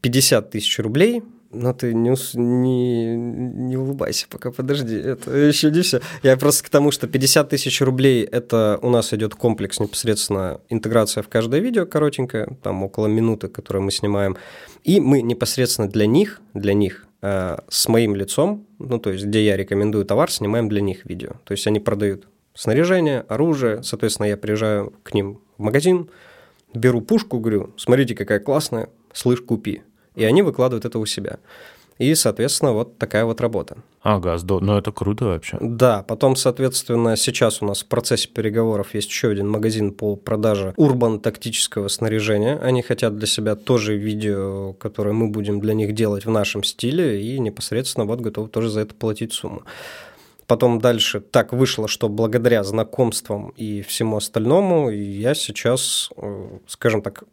50 0.00 0.50
тысяч 0.50 0.78
рублей– 0.78 1.22
но 1.56 1.72
ты 1.72 1.94
не, 1.94 2.14
не, 2.34 3.16
не 3.16 3.76
улыбайся 3.76 4.26
пока, 4.28 4.50
подожди, 4.50 4.96
это 4.96 5.34
еще 5.34 5.70
не 5.70 5.82
все. 5.82 6.00
Я 6.22 6.36
просто 6.36 6.64
к 6.64 6.68
тому, 6.68 6.90
что 6.90 7.06
50 7.06 7.48
тысяч 7.48 7.80
рублей– 7.80 8.24
это 8.32 8.78
у 8.82 8.90
нас 8.90 9.12
идет 9.12 9.34
комплекс 9.34 9.80
непосредственно 9.80 10.60
интеграция 10.68 11.22
в 11.22 11.28
каждое 11.28 11.60
видео 11.60 11.86
коротенькое, 11.86 12.56
там 12.62 12.82
около 12.82 13.06
минуты, 13.06 13.48
которое 13.48 13.80
мы 13.80 13.90
снимаем, 13.90 14.36
и 14.84 15.00
мы 15.00 15.22
непосредственно 15.22 15.88
для 15.88 16.06
них, 16.06 16.40
для 16.54 16.74
них 16.74 17.06
э, 17.22 17.56
с 17.68 17.88
моим 17.88 18.14
лицом, 18.14 18.66
ну 18.78 18.98
то 18.98 19.10
есть 19.10 19.24
где 19.24 19.44
я 19.44 19.56
рекомендую 19.56 20.04
товар, 20.04 20.30
снимаем 20.30 20.68
для 20.68 20.80
них 20.80 21.04
видео. 21.04 21.32
То 21.44 21.52
есть 21.52 21.66
они 21.66 21.80
продают 21.80 22.28
снаряжение, 22.54 23.20
оружие, 23.20 23.82
соответственно, 23.82 24.26
я 24.26 24.36
приезжаю 24.36 24.92
к 25.02 25.14
ним 25.14 25.40
в 25.58 25.62
магазин, 25.62 26.08
беру 26.74 27.00
пушку, 27.00 27.38
говорю, 27.38 27.72
смотрите, 27.76 28.14
какая 28.14 28.40
классная, 28.40 28.88
слышь, 29.12 29.40
купи 29.40 29.82
и 30.16 30.24
они 30.24 30.42
выкладывают 30.42 30.84
это 30.84 30.98
у 30.98 31.06
себя. 31.06 31.38
И, 31.98 32.14
соответственно, 32.14 32.72
вот 32.72 32.98
такая 32.98 33.24
вот 33.24 33.40
работа. 33.40 33.78
Ага, 34.02 34.36
здорово. 34.36 34.66
Ну, 34.66 34.76
это 34.76 34.92
круто 34.92 35.24
вообще. 35.26 35.56
Да, 35.60 36.02
потом, 36.02 36.36
соответственно, 36.36 37.16
сейчас 37.16 37.62
у 37.62 37.66
нас 37.66 37.82
в 37.82 37.86
процессе 37.86 38.28
переговоров 38.28 38.94
есть 38.94 39.08
еще 39.08 39.30
один 39.30 39.48
магазин 39.48 39.92
по 39.92 40.14
продаже 40.14 40.74
урбан-тактического 40.76 41.88
снаряжения. 41.88 42.58
Они 42.58 42.82
хотят 42.82 43.16
для 43.16 43.26
себя 43.26 43.56
тоже 43.56 43.96
видео, 43.96 44.74
которое 44.74 45.12
мы 45.12 45.28
будем 45.28 45.58
для 45.58 45.72
них 45.72 45.94
делать 45.94 46.26
в 46.26 46.30
нашем 46.30 46.64
стиле, 46.64 47.22
и 47.22 47.38
непосредственно 47.38 48.04
вот 48.04 48.20
готовы 48.20 48.48
тоже 48.48 48.68
за 48.68 48.80
это 48.80 48.94
платить 48.94 49.32
сумму. 49.32 49.62
Потом 50.46 50.78
дальше 50.78 51.20
так 51.20 51.52
вышло, 51.52 51.88
что 51.88 52.08
благодаря 52.08 52.62
знакомствам 52.62 53.48
и 53.56 53.82
всему 53.82 54.18
остальному 54.18 54.90
я 54.90 55.34
сейчас, 55.34 56.10
э, 56.16 56.58
скажем 56.68 57.02
так, 57.02 57.24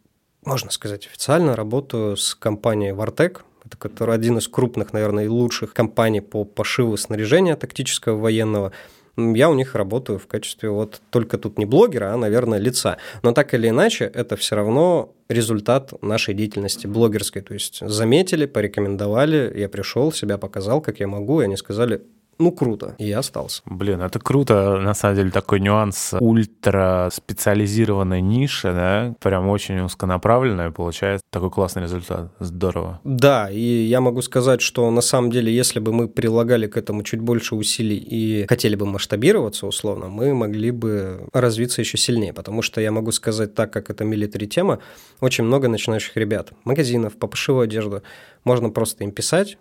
можно 0.45 0.71
сказать, 0.71 1.07
официально 1.07 1.55
работаю 1.55 2.17
с 2.17 2.35
компанией 2.35 2.91
Вартек, 2.91 3.45
это 3.65 3.77
который 3.77 4.15
один 4.15 4.37
из 4.37 4.47
крупных, 4.47 4.93
наверное, 4.93 5.25
и 5.25 5.27
лучших 5.27 5.73
компаний 5.73 6.21
по 6.21 6.43
пошиву 6.43 6.97
снаряжения 6.97 7.55
тактического 7.55 8.19
военного. 8.19 8.71
Я 9.15 9.49
у 9.49 9.53
них 9.53 9.75
работаю 9.75 10.17
в 10.17 10.25
качестве 10.25 10.69
вот 10.69 10.99
только 11.11 11.37
тут 11.37 11.59
не 11.59 11.65
блогера, 11.65 12.13
а, 12.13 12.17
наверное, 12.17 12.57
лица. 12.57 12.97
Но 13.21 13.31
так 13.31 13.53
или 13.53 13.69
иначе, 13.69 14.05
это 14.05 14.35
все 14.35 14.55
равно 14.55 15.13
результат 15.29 15.93
нашей 16.01 16.33
деятельности 16.33 16.87
блогерской. 16.87 17.43
То 17.43 17.53
есть 17.53 17.79
заметили, 17.87 18.47
порекомендовали, 18.47 19.53
я 19.55 19.69
пришел, 19.69 20.11
себя 20.11 20.39
показал, 20.39 20.81
как 20.81 20.99
я 20.99 21.07
могу, 21.07 21.41
и 21.41 21.43
они 21.43 21.57
сказали, 21.57 22.01
ну, 22.39 22.51
круто. 22.51 22.95
И 22.97 23.05
я 23.05 23.19
остался. 23.19 23.61
Блин, 23.65 24.01
это 24.01 24.19
круто, 24.19 24.79
на 24.79 24.93
самом 24.93 25.15
деле, 25.15 25.31
такой 25.31 25.59
нюанс 25.59 26.13
ультра 26.19 27.09
специализированной 27.11 28.21
ниши, 28.21 28.71
да, 28.71 29.15
прям 29.21 29.47
очень 29.47 29.79
узконаправленная, 29.79 30.71
получается 30.71 31.23
такой 31.31 31.51
классный 31.51 31.83
результат. 31.83 32.31
Здорово. 32.39 32.99
Да, 33.03 33.49
и 33.49 33.59
я 33.59 34.01
могу 34.01 34.21
сказать, 34.21 34.61
что 34.61 34.89
на 34.89 35.01
самом 35.01 35.31
деле, 35.31 35.53
если 35.53 35.79
бы 35.79 35.93
мы 35.93 36.07
прилагали 36.07 36.67
к 36.67 36.77
этому 36.77 37.03
чуть 37.03 37.21
больше 37.21 37.55
усилий 37.55 37.97
и 37.97 38.45
хотели 38.47 38.75
бы 38.75 38.85
масштабироваться 38.85 39.67
условно, 39.67 40.07
мы 40.07 40.33
могли 40.33 40.71
бы 40.71 41.27
развиться 41.33 41.81
еще 41.81 41.97
сильнее, 41.97 42.33
потому 42.33 42.61
что 42.61 42.81
я 42.81 42.91
могу 42.91 43.11
сказать 43.11 43.53
так, 43.53 43.71
как 43.71 43.89
это 43.89 44.03
милитари 44.03 44.45
тема, 44.47 44.79
очень 45.21 45.43
много 45.43 45.67
начинающих 45.67 46.17
ребят, 46.17 46.51
магазинов 46.63 47.15
по 47.17 47.27
пошиву 47.27 47.59
одежды, 47.59 48.01
можно 48.43 48.69
просто 48.69 49.03
им 49.03 49.11
писать, 49.11 49.57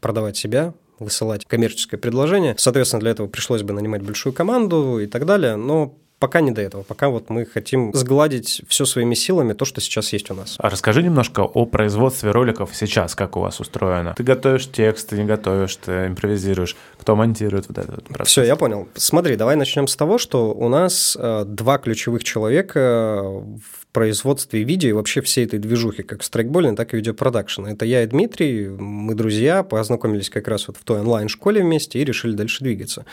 продавать 0.00 0.36
себя, 0.36 0.74
высылать 0.98 1.44
коммерческое 1.44 1.98
предложение. 1.98 2.54
Соответственно, 2.58 3.00
для 3.00 3.10
этого 3.10 3.26
пришлось 3.26 3.62
бы 3.62 3.72
нанимать 3.72 4.02
большую 4.02 4.32
команду 4.32 4.98
и 5.00 5.06
так 5.06 5.26
далее, 5.26 5.56
но 5.56 5.96
пока 6.18 6.40
не 6.40 6.50
до 6.50 6.62
этого. 6.62 6.82
Пока 6.82 7.08
вот 7.08 7.30
мы 7.30 7.44
хотим 7.44 7.92
сгладить 7.94 8.62
все 8.68 8.84
своими 8.84 9.14
силами 9.14 9.52
то, 9.52 9.64
что 9.64 9.80
сейчас 9.80 10.12
есть 10.12 10.30
у 10.30 10.34
нас. 10.34 10.56
А 10.58 10.70
расскажи 10.70 11.02
немножко 11.02 11.40
о 11.40 11.66
производстве 11.66 12.30
роликов 12.30 12.70
сейчас, 12.74 13.14
как 13.14 13.36
у 13.36 13.40
вас 13.40 13.60
устроено. 13.60 14.14
Ты 14.16 14.22
готовишь 14.22 14.70
текст, 14.70 15.10
ты 15.10 15.18
не 15.18 15.24
готовишь, 15.24 15.76
ты 15.76 16.06
импровизируешь. 16.06 16.76
Кто 16.98 17.16
монтирует 17.16 17.68
вот 17.68 17.78
этот 17.78 18.04
процесс? 18.04 18.28
Все, 18.28 18.42
я 18.44 18.56
понял. 18.56 18.88
Смотри, 18.94 19.36
давай 19.36 19.56
начнем 19.56 19.86
с 19.86 19.96
того, 19.96 20.18
что 20.18 20.52
у 20.54 20.68
нас 20.68 21.16
э, 21.18 21.44
два 21.46 21.78
ключевых 21.78 22.24
человека 22.24 23.22
в 23.22 23.86
производстве 23.92 24.64
видео 24.64 24.88
и 24.90 24.92
вообще 24.92 25.20
всей 25.20 25.44
этой 25.44 25.58
движухи, 25.58 26.02
как 26.02 26.22
страйкбольной, 26.22 26.74
так 26.74 26.94
и 26.94 26.96
видеопродакшена. 26.96 27.72
Это 27.72 27.84
я 27.84 28.02
и 28.02 28.06
Дмитрий, 28.06 28.68
мы 28.68 29.14
друзья, 29.14 29.62
познакомились 29.62 30.30
как 30.30 30.48
раз 30.48 30.68
вот 30.68 30.76
в 30.76 30.84
той 30.84 31.00
онлайн-школе 31.00 31.62
вместе 31.62 32.00
и 32.00 32.04
решили 32.04 32.34
дальше 32.34 32.64
двигаться. 32.64 33.04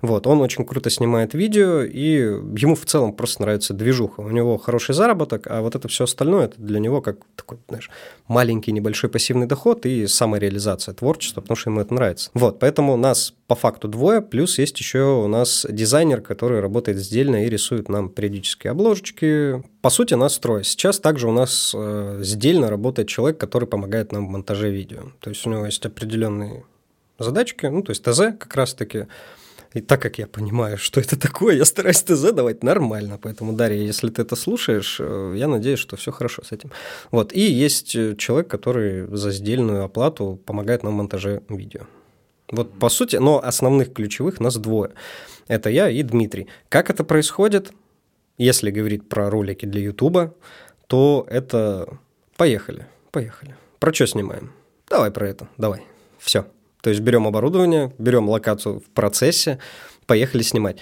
Вот, 0.00 0.26
он 0.26 0.40
очень 0.40 0.64
круто 0.64 0.90
снимает 0.90 1.34
видео, 1.34 1.82
и 1.82 2.12
ему 2.56 2.74
в 2.74 2.86
целом 2.86 3.12
просто 3.12 3.42
нравится 3.42 3.74
движуха. 3.74 4.20
У 4.20 4.30
него 4.30 4.56
хороший 4.58 4.94
заработок, 4.94 5.46
а 5.48 5.60
вот 5.60 5.74
это 5.74 5.88
все 5.88 6.04
остальное, 6.04 6.46
это 6.46 6.60
для 6.60 6.78
него 6.78 7.00
как 7.00 7.18
такой, 7.34 7.58
знаешь, 7.68 7.90
маленький 8.28 8.72
небольшой 8.72 9.10
пассивный 9.10 9.46
доход 9.46 9.86
и 9.86 10.06
самореализация 10.06 10.94
творчества, 10.94 11.40
потому 11.40 11.56
что 11.56 11.70
ему 11.70 11.80
это 11.80 11.94
нравится. 11.94 12.30
Вот, 12.34 12.58
поэтому 12.60 12.96
нас 12.96 13.34
по 13.48 13.54
факту 13.54 13.88
двое, 13.88 14.20
плюс 14.20 14.58
есть 14.58 14.78
еще 14.78 15.02
у 15.24 15.26
нас 15.26 15.66
дизайнер, 15.68 16.20
который 16.20 16.60
работает 16.60 16.98
сдельно 16.98 17.44
и 17.44 17.48
рисует 17.48 17.88
нам 17.88 18.10
периодические 18.10 18.72
обложечки. 18.72 19.62
По 19.80 19.90
сути, 19.90 20.14
нас 20.14 20.38
трое. 20.38 20.64
Сейчас 20.64 20.98
также 20.98 21.28
у 21.28 21.32
нас 21.32 21.72
э, 21.74 22.20
сдельно 22.22 22.68
работает 22.68 23.08
человек, 23.08 23.38
который 23.38 23.66
помогает 23.66 24.12
нам 24.12 24.26
в 24.26 24.30
монтаже 24.30 24.70
видео. 24.70 25.12
То 25.20 25.30
есть 25.30 25.46
у 25.46 25.50
него 25.50 25.64
есть 25.64 25.84
определенные 25.86 26.64
задачки, 27.18 27.66
ну, 27.66 27.82
то 27.82 27.90
есть 27.90 28.04
ТЗ 28.04 28.38
как 28.38 28.54
раз-таки, 28.54 29.06
и 29.74 29.80
так 29.80 30.00
как 30.00 30.18
я 30.18 30.26
понимаю, 30.26 30.78
что 30.78 31.00
это 31.00 31.18
такое, 31.18 31.56
я 31.56 31.64
стараюсь 31.64 32.02
ТЗ 32.02 32.32
давать 32.32 32.62
нормально. 32.62 33.18
Поэтому, 33.20 33.52
Дарья, 33.52 33.82
если 33.82 34.08
ты 34.08 34.22
это 34.22 34.36
слушаешь, 34.36 34.96
э, 35.00 35.34
я 35.36 35.46
надеюсь, 35.46 35.78
что 35.78 35.96
все 35.96 36.10
хорошо 36.10 36.42
с 36.42 36.52
этим. 36.52 36.70
Вот. 37.10 37.32
И 37.34 37.40
есть 37.40 37.94
э, 37.94 38.16
человек, 38.16 38.48
который 38.48 39.06
за 39.14 39.30
сдельную 39.30 39.84
оплату 39.84 40.40
помогает 40.46 40.82
нам 40.82 40.94
в 40.94 40.96
монтаже 40.96 41.42
видео. 41.48 41.82
Вот 42.50 42.78
по 42.78 42.88
сути, 42.88 43.16
но 43.16 43.42
основных 43.44 43.92
ключевых 43.92 44.40
нас 44.40 44.56
двое. 44.56 44.92
Это 45.48 45.68
я 45.68 45.90
и 45.90 46.02
Дмитрий. 46.02 46.48
Как 46.70 46.88
это 46.88 47.04
происходит? 47.04 47.72
Если 48.38 48.70
говорить 48.70 49.08
про 49.08 49.28
ролики 49.28 49.66
для 49.66 49.82
Ютуба, 49.82 50.34
то 50.86 51.26
это... 51.28 51.98
Поехали, 52.36 52.86
поехали. 53.10 53.56
Про 53.80 53.92
что 53.92 54.06
снимаем? 54.06 54.52
Давай 54.88 55.10
про 55.10 55.28
это, 55.28 55.48
давай. 55.58 55.82
Все. 56.18 56.46
То 56.82 56.90
есть 56.90 57.00
берем 57.02 57.26
оборудование, 57.26 57.92
берем 57.98 58.28
локацию 58.28 58.80
в 58.80 58.90
процессе, 58.90 59.58
поехали 60.06 60.42
снимать 60.42 60.78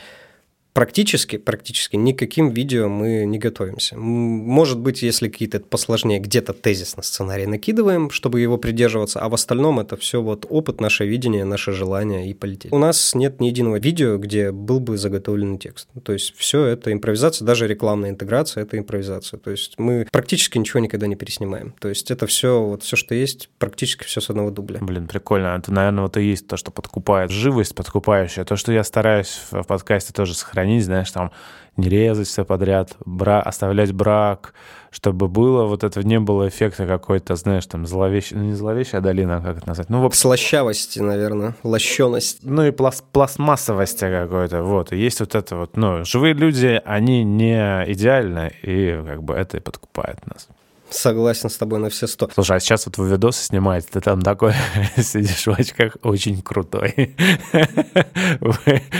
практически, 0.77 1.39
практически 1.39 1.97
никаким 1.97 2.51
видео 2.51 2.89
мы 2.89 3.25
не 3.25 3.39
готовимся. 3.39 3.97
Может 3.97 4.79
быть, 4.79 5.01
если 5.01 5.29
какие-то 5.29 5.61
посложнее, 5.61 6.21
где-то 6.21 6.53
тезис 6.53 6.99
на 6.99 7.03
сценарий 7.03 7.47
накидываем, 7.47 8.11
чтобы 8.11 8.43
его 8.43 8.59
придерживаться, 8.59 9.21
а 9.21 9.31
в 9.31 9.35
остальном 9.35 9.81
это 9.81 9.97
все 9.97 10.21
вот 10.21 10.45
опыт, 10.51 10.83
наше 10.83 11.07
видение, 11.07 11.47
наше 11.47 11.73
желание 11.73 12.29
и 12.29 12.35
полететь. 12.35 12.73
У 12.73 12.79
нас 12.79 13.15
нет 13.15 13.41
ни 13.41 13.47
единого 13.47 13.79
видео, 13.79 14.19
где 14.19 14.53
был 14.53 14.81
бы 14.81 14.99
заготовленный 14.99 15.57
текст. 15.57 15.89
То 16.05 16.13
есть 16.13 16.35
все 16.37 16.67
это 16.67 16.93
импровизация, 16.93 17.47
даже 17.47 17.67
рекламная 17.67 18.11
интеграция– 18.11 18.63
это 18.65 18.77
импровизация. 18.77 19.41
То 19.41 19.51
есть 19.51 19.79
мы 19.79 20.07
практически 20.13 20.59
ничего 20.59 20.81
никогда 20.81 21.07
не 21.07 21.17
переснимаем. 21.17 21.75
То 21.81 21.89
есть 21.89 22.11
это 22.11 22.27
все, 22.27 22.63
вот 22.63 22.83
все, 22.83 22.97
что 22.97 23.15
есть, 23.15 23.49
практически 23.59 24.05
все 24.05 24.21
с 24.21 24.29
одного 24.29 24.51
дубля. 24.51 24.81
Блин, 24.83 25.07
прикольно. 25.07 25.57
Это, 25.57 25.73
наверное, 25.73 26.03
вот 26.03 26.19
и 26.19 26.23
есть 26.23 26.47
то, 26.47 26.59
что 26.59 26.71
подкупает 26.71 27.31
живость, 27.31 27.75
подкупающая. 27.75 28.45
То, 28.45 28.57
что 28.57 28.73
я 28.73 28.85
стараюсь 28.85 29.41
в 29.51 29.63
подкасте 29.63 30.13
тоже 30.13 30.35
сохранить 30.35 30.66
хранить, 30.67 30.85
знаешь, 30.85 31.11
там 31.11 31.31
не 31.77 31.89
резать 31.89 32.27
все 32.27 32.45
подряд, 32.45 32.97
бра 33.05 33.41
оставлять 33.41 33.93
брак, 33.93 34.55
чтобы 34.91 35.29
было 35.29 35.67
вот 35.67 35.85
это, 35.85 36.03
не 36.03 36.19
было 36.19 36.49
эффекта 36.49 36.87
какой-то, 36.87 37.37
знаешь, 37.37 37.67
там 37.67 37.87
зловещей, 37.87 38.37
ну 38.37 38.45
не 38.45 38.55
зловещая 38.55 39.01
долина, 39.01 39.37
а 39.37 39.41
как 39.41 39.59
это 39.59 39.69
назвать? 39.69 39.91
Ну, 39.91 40.09
в... 40.09 40.15
Слащавости, 40.15 41.01
наверное, 41.01 41.55
лощеность. 41.63 42.39
Ну 42.43 42.65
и 42.65 42.71
пласт 42.71 43.05
пластмассовости 43.13 44.09
какой-то, 44.11 44.63
вот. 44.63 44.93
И 44.93 44.97
есть 44.97 45.21
вот 45.21 45.35
это 45.35 45.57
вот, 45.57 45.77
ну, 45.77 46.05
живые 46.05 46.35
люди, 46.35 46.81
они 46.85 47.25
не 47.25 47.85
идеальны, 47.93 48.53
и 48.63 48.99
как 49.07 49.23
бы 49.23 49.35
это 49.35 49.59
и 49.59 49.61
подкупает 49.61 50.27
нас. 50.27 50.49
Согласен 50.91 51.51
с 51.51 51.57
тобой 51.57 51.79
на 51.81 51.91
все 51.91 52.07
сто. 52.07 52.29
Слушай, 52.33 52.57
а 52.57 52.61
сейчас 52.61 52.87
вот 52.87 52.99
вы 52.99 53.09
видосы 53.09 53.45
снимаете, 53.45 53.89
ты 53.93 54.01
там 54.01 54.23
такой 54.23 54.55
сидишь 54.97 55.47
в 55.47 55.51
очках, 55.51 55.97
очень 56.03 56.43
крутой. 56.43 57.17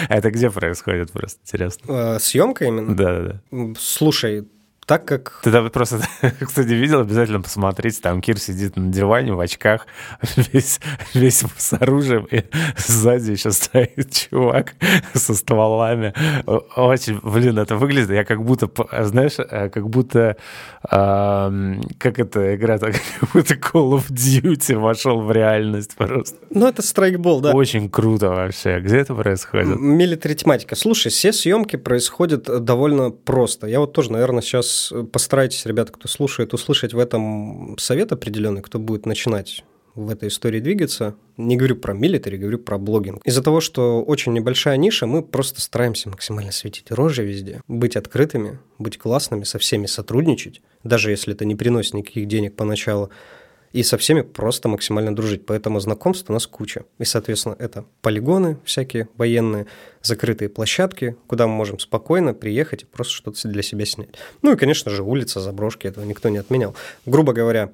Это 0.09 0.31
где 0.31 0.51
происходит, 0.51 1.13
просто 1.13 1.39
интересно? 1.45 1.93
Э, 1.93 2.19
съемка 2.19 2.65
именно? 2.65 2.95
Да-да-да. 2.95 3.75
Слушай, 3.79 4.49
так 4.87 5.05
как... 5.05 5.41
Ты 5.43 5.51
там 5.51 5.69
просто, 5.71 6.01
кстати, 6.41 6.69
видел, 6.69 7.01
обязательно 7.01 7.41
посмотреть, 7.43 8.01
там 8.01 8.21
Кир 8.21 8.39
сидит 8.39 8.77
на 8.77 8.93
диване 8.93 9.33
в 9.33 9.41
очках, 9.41 9.87
весь, 10.53 10.81
весь 11.13 11.43
с 11.57 11.73
оружием, 11.73 12.29
и 12.31 12.45
сзади 12.77 13.33
еще 13.33 13.51
стоит 13.51 14.13
чувак 14.13 14.75
со 15.15 15.35
стволами. 15.35 16.15
Очень, 16.77 17.19
блин, 17.21 17.59
это 17.59 17.75
выглядит, 17.75 18.11
я 18.11 18.25
как 18.25 18.45
будто, 18.45 18.71
знаешь, 19.03 19.35
э, 19.39 19.71
как 19.71 19.89
будто, 19.91 20.37
э, 20.89 21.81
как 21.99 22.19
эта 22.21 22.55
игра, 22.55 22.79
как 22.79 22.95
будто 23.33 23.55
Call 23.55 23.99
of 23.99 24.09
Duty 24.09 24.79
вошел 24.79 25.21
в 25.21 25.33
реальность 25.33 25.97
просто. 25.97 26.37
Ну, 26.51 26.69
это 26.69 26.83
страйкбол, 26.83 27.41
да. 27.41 27.53
Очень 27.53 27.91
круто 27.91 28.29
вообще. 28.29 28.79
Где 28.79 28.99
это 28.99 29.15
происходит? 29.15 29.81
Милитари 29.81 30.35
тематика. 30.35 30.77
Слушай, 30.77 31.11
все 31.11 31.33
съемки 31.33 31.75
происходят 31.75 32.65
довольно 32.65 33.11
просто. 33.11 33.67
Я 33.67 33.81
вот 33.81 33.93
тоже, 33.93 34.13
наверное, 34.13 34.43
сейчас 34.43 34.76
Постарайтесь, 35.13 35.67
ребята, 35.67 35.93
кто 35.93 36.09
слушает, 36.09 36.55
услышать 36.55 36.95
в 36.95 36.99
этом 36.99 37.77
совет 37.79 38.13
определенный, 38.13 38.63
кто 38.63 38.79
будет 38.79 39.07
начинать 39.07 39.65
в 39.97 40.11
этой 40.11 40.29
истории 40.29 40.61
двигаться. 40.61 41.17
Не 41.39 41.57
говорю 41.57 41.77
про 41.77 41.95
милитари, 41.95 42.37
говорю 42.37 42.59
про 42.59 42.79
блогинг. 42.79 43.27
Из-за 43.27 43.43
того, 43.43 43.61
что 43.61 44.03
очень 44.03 44.33
небольшая 44.35 44.77
ниша, 44.77 45.07
мы 45.07 45.23
просто 45.23 45.61
стараемся 45.61 46.11
максимально 46.11 46.53
светить 46.53 46.91
рожи 46.91 47.25
везде, 47.25 47.63
быть 47.67 47.97
открытыми, 47.97 48.59
быть 48.79 48.99
классными, 48.99 49.45
со 49.45 49.59
всеми 49.59 49.87
сотрудничать, 49.87 50.61
даже 50.85 51.11
если 51.11 51.35
это 51.35 51.45
не 51.47 51.55
приносит 51.55 51.95
никаких 51.95 52.29
денег 52.29 52.55
поначалу 52.55 53.11
и 53.73 53.83
со 53.83 53.99
всеми 53.99 54.23
просто 54.23 54.69
максимально 54.69 55.15
дружить. 55.15 55.47
Поэтому 55.47 55.81
знакомств 55.81 56.31
у 56.31 56.33
нас 56.33 56.47
куча. 56.47 56.85
И, 56.99 57.05
соответственно, 57.05 57.57
это 57.59 57.85
полигоны 58.03 58.59
всякие 58.65 59.09
военные, 59.17 59.67
закрытые 60.03 60.49
площадки, 60.49 61.17
куда 61.27 61.47
мы 61.47 61.55
можем 61.55 61.79
спокойно 61.79 62.35
приехать 62.35 62.83
и 62.83 62.87
просто 62.87 63.13
что-то 63.15 63.49
для 63.49 63.63
себя 63.63 63.85
снять. 63.85 64.11
Ну 64.43 64.53
и, 64.53 64.57
конечно 64.57 64.91
же, 64.91 65.03
улица, 65.03 65.41
заброшки, 65.41 65.87
этого 65.87 66.05
никто 66.05 66.29
не 66.29 66.39
отменял. 66.39 66.75
Грубо 67.05 67.33
говоря, 67.33 67.73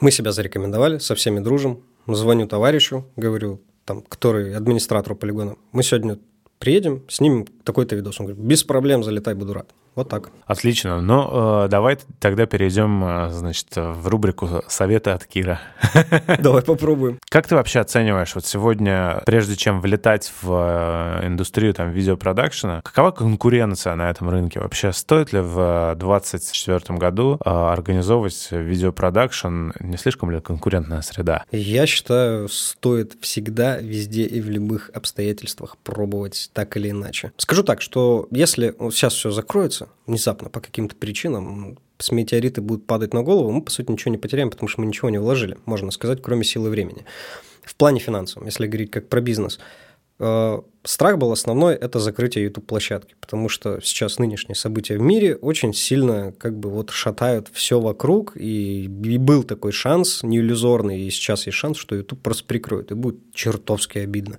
мы 0.00 0.10
себя 0.10 0.32
зарекомендовали, 0.32 0.98
со 0.98 1.14
всеми 1.14 1.40
дружим, 1.40 1.82
звоню 2.06 2.46
товарищу, 2.46 3.06
говорю, 3.16 3.60
там, 3.84 4.02
который 4.02 4.54
администратору 4.56 5.16
полигона, 5.16 5.56
мы 5.72 5.82
сегодня 5.82 6.18
приедем, 6.58 7.04
снимем 7.08 7.46
такой-то 7.64 7.94
видос. 7.96 8.20
Он 8.20 8.26
говорит, 8.26 8.44
без 8.44 8.64
проблем, 8.64 9.04
залетай, 9.04 9.34
буду 9.34 9.52
рад. 9.52 9.68
Вот 9.94 10.08
так. 10.08 10.30
Отлично. 10.46 11.00
Ну, 11.00 11.64
э, 11.64 11.68
давай 11.68 11.98
тогда 12.18 12.46
перейдем, 12.46 13.04
э, 13.04 13.30
значит, 13.30 13.68
в 13.76 14.08
рубрику 14.08 14.62
«Советы 14.66 15.10
от 15.10 15.24
Кира». 15.24 15.60
Давай 16.40 16.62
попробуем. 16.62 17.18
Как 17.28 17.46
ты 17.46 17.54
вообще 17.54 17.80
оцениваешь 17.80 18.34
вот 18.34 18.44
сегодня, 18.44 19.22
прежде 19.24 19.56
чем 19.56 19.80
влетать 19.80 20.32
в 20.42 21.20
э, 21.22 21.26
индустрию 21.26 21.74
там 21.74 21.90
видеопродакшена, 21.90 22.80
какова 22.82 23.12
конкуренция 23.12 23.94
на 23.94 24.10
этом 24.10 24.28
рынке? 24.30 24.60
Вообще 24.60 24.92
стоит 24.92 25.32
ли 25.32 25.40
в 25.40 25.94
2024 25.96 26.98
году 26.98 27.38
организовывать 27.44 28.48
видеопродакшн? 28.50 29.70
Не 29.80 29.96
слишком 29.96 30.30
ли 30.30 30.40
конкурентная 30.40 31.02
среда? 31.02 31.44
Я 31.52 31.86
считаю, 31.86 32.48
стоит 32.48 33.16
всегда, 33.20 33.78
везде 33.78 34.24
и 34.24 34.40
в 34.40 34.50
любых 34.50 34.90
обстоятельствах 34.92 35.76
пробовать 35.78 36.50
так 36.52 36.76
или 36.76 36.90
иначе. 36.90 37.32
Скажу 37.36 37.62
так, 37.62 37.80
что 37.80 38.26
если 38.30 38.74
сейчас 38.90 39.14
все 39.14 39.30
закроется, 39.30 39.83
внезапно 40.06 40.50
по 40.50 40.60
каким-то 40.60 40.96
причинам, 40.96 41.78
с 41.98 42.10
метеориты 42.10 42.60
будут 42.60 42.86
падать 42.86 43.14
на 43.14 43.22
голову, 43.22 43.50
мы, 43.50 43.62
по 43.62 43.70
сути, 43.70 43.90
ничего 43.90 44.10
не 44.10 44.18
потеряем, 44.18 44.50
потому 44.50 44.68
что 44.68 44.80
мы 44.80 44.86
ничего 44.86 45.10
не 45.10 45.18
вложили, 45.18 45.58
можно 45.64 45.90
сказать, 45.90 46.20
кроме 46.22 46.44
силы 46.44 46.70
времени. 46.70 47.04
В 47.62 47.74
плане 47.76 48.00
финансовом, 48.00 48.46
если 48.46 48.66
говорить 48.66 48.90
как 48.90 49.08
про 49.08 49.20
бизнес, 49.20 49.58
э, 50.18 50.60
страх 50.82 51.18
был 51.18 51.32
основной– 51.32 51.74
это 51.76 51.98
закрытие 51.98 52.44
YouTube-площадки, 52.44 53.14
потому 53.20 53.48
что 53.48 53.80
сейчас 53.82 54.18
нынешние 54.18 54.56
события 54.56 54.98
в 54.98 55.02
мире 55.02 55.36
очень 55.36 55.72
сильно 55.72 56.32
как 56.38 56.58
бы 56.58 56.68
вот 56.68 56.90
шатают 56.90 57.48
все 57.52 57.80
вокруг, 57.80 58.36
и, 58.36 58.84
и 58.84 59.18
был 59.18 59.44
такой 59.44 59.72
шанс, 59.72 60.22
не 60.22 60.38
иллюзорный, 60.38 61.00
и 61.00 61.10
сейчас 61.10 61.46
есть 61.46 61.56
шанс, 61.56 61.78
что 61.78 61.94
YouTube 61.94 62.20
просто 62.20 62.44
прикроет, 62.44 62.90
и 62.90 62.94
будет 62.94 63.18
чертовски 63.32 63.98
обидно 63.98 64.38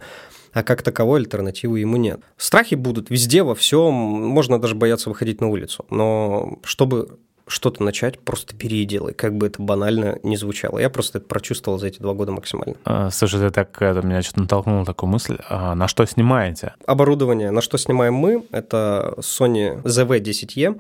а 0.55 0.63
как 0.63 0.81
таковой 0.81 1.19
альтернативы 1.19 1.81
ему 1.81 1.97
нет. 1.97 2.21
Страхи 2.37 2.75
будут 2.75 3.09
везде, 3.09 3.43
во 3.43 3.55
всем, 3.55 3.93
можно 3.93 4.57
даже 4.57 4.73
бояться 4.73 5.09
выходить 5.09 5.41
на 5.41 5.49
улицу, 5.49 5.85
но 5.89 6.59
чтобы 6.63 7.19
что-то 7.45 7.83
начать, 7.83 8.19
просто 8.19 8.55
бери 8.55 8.81
и 8.81 8.85
делай, 8.85 9.13
как 9.13 9.35
бы 9.35 9.47
это 9.47 9.61
банально 9.61 10.17
не 10.23 10.37
звучало. 10.37 10.79
Я 10.79 10.89
просто 10.89 11.17
это 11.17 11.27
прочувствовал 11.27 11.77
за 11.77 11.87
эти 11.87 11.99
два 11.99 12.13
года 12.13 12.31
максимально. 12.31 12.75
А, 12.85 13.11
слушай, 13.11 13.39
ты 13.39 13.51
так, 13.51 13.79
это 13.81 14.01
меня 14.01 14.21
что-то 14.21 14.39
натолкнуло 14.41 14.85
такую 14.85 15.11
мысль. 15.11 15.37
А 15.49 15.75
на 15.75 15.89
что 15.89 16.05
снимаете? 16.05 16.73
Оборудование, 16.87 17.51
на 17.51 17.61
что 17.61 17.77
снимаем 17.77 18.13
мы, 18.13 18.45
это 18.51 19.13
Sony 19.17 19.83
ZV-10E. 19.83 20.79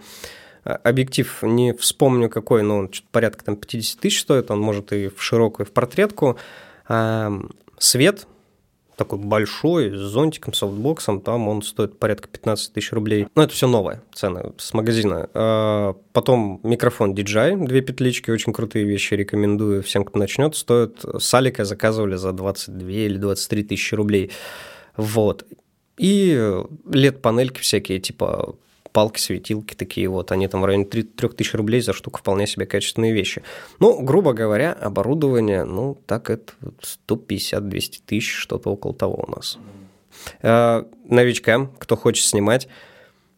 Объектив 0.63 1.37
не 1.43 1.73
вспомню 1.73 2.29
какой, 2.29 2.63
но 2.63 2.77
он 2.77 2.91
порядка 3.11 3.43
там 3.43 3.57
50 3.57 3.99
тысяч 3.99 4.21
стоит, 4.21 4.49
он 4.49 4.61
может 4.61 4.93
и 4.93 5.09
в 5.09 5.21
широкую, 5.21 5.67
и 5.67 5.69
в 5.69 5.73
портретку. 5.73 6.37
Свет 7.77 8.25
такой 8.95 9.19
большой, 9.19 9.91
с 9.91 9.99
зонтиком, 9.99 10.53
софтбоксом, 10.53 11.21
там 11.21 11.47
он 11.47 11.61
стоит 11.61 11.99
порядка 11.99 12.27
15 12.27 12.73
тысяч 12.73 12.91
рублей. 12.91 13.27
Но 13.35 13.43
это 13.43 13.53
все 13.53 13.67
новое, 13.67 14.03
цены 14.13 14.53
с 14.57 14.73
магазина. 14.73 15.29
А 15.33 15.95
потом 16.13 16.59
микрофон 16.63 17.13
DJI, 17.13 17.65
две 17.65 17.81
петлички, 17.81 18.31
очень 18.31 18.53
крутые 18.53 18.85
вещи, 18.85 19.13
рекомендую 19.13 19.83
всем, 19.83 20.05
кто 20.05 20.19
начнет. 20.19 20.55
Стоит, 20.55 21.03
с 21.03 21.33
Алика 21.33 21.65
заказывали 21.65 22.15
за 22.15 22.31
22 22.31 22.89
или 22.89 23.17
23 23.17 23.63
тысячи 23.63 23.95
рублей. 23.95 24.31
Вот. 24.97 25.45
И 25.97 26.33
LED-панельки 26.85 27.59
всякие, 27.59 27.99
типа 27.99 28.55
палки, 28.95 29.19
светилки 29.19 29.75
такие 29.75 30.07
вот, 30.07 30.31
они 30.31 30.47
там 30.47 30.61
в 30.61 30.65
районе 30.65 30.85
3, 30.85 31.03
3000 31.03 31.57
рублей 31.57 31.81
за 31.81 31.91
штуку 31.91 32.19
вполне 32.19 32.47
себе 32.47 32.65
качественные 32.65 33.11
вещи. 33.11 33.43
Ну, 33.81 34.01
грубо 34.01 34.31
говоря, 34.31 34.71
оборудование, 34.71 35.65
ну, 35.65 35.97
так 36.05 36.29
это 36.29 36.53
150-200 37.09 37.99
тысяч, 38.05 38.33
что-то 38.33 38.69
около 38.69 38.93
того 38.93 39.25
у 39.27 39.31
нас. 39.31 39.57
А, 40.41 40.87
новичкам, 41.09 41.73
кто 41.77 41.97
хочет 41.97 42.25
снимать, 42.25 42.69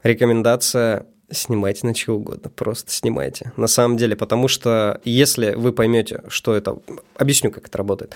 рекомендация 0.04 1.08
снимайте 1.32 1.88
на 1.88 1.96
чего 1.96 2.17
угодно, 2.17 2.52
просто 2.52 2.91
снимайте. 2.91 3.52
На 3.58 3.67
самом 3.67 3.98
деле, 3.98 4.15
потому 4.15 4.48
что 4.48 5.02
если 5.04 5.56
вы 5.56 5.74
поймете, 5.74 6.22
что 6.28 6.56
это... 6.56 6.78
Объясню, 7.15 7.50
как 7.50 7.67
это 7.67 7.80
работает. 7.80 8.15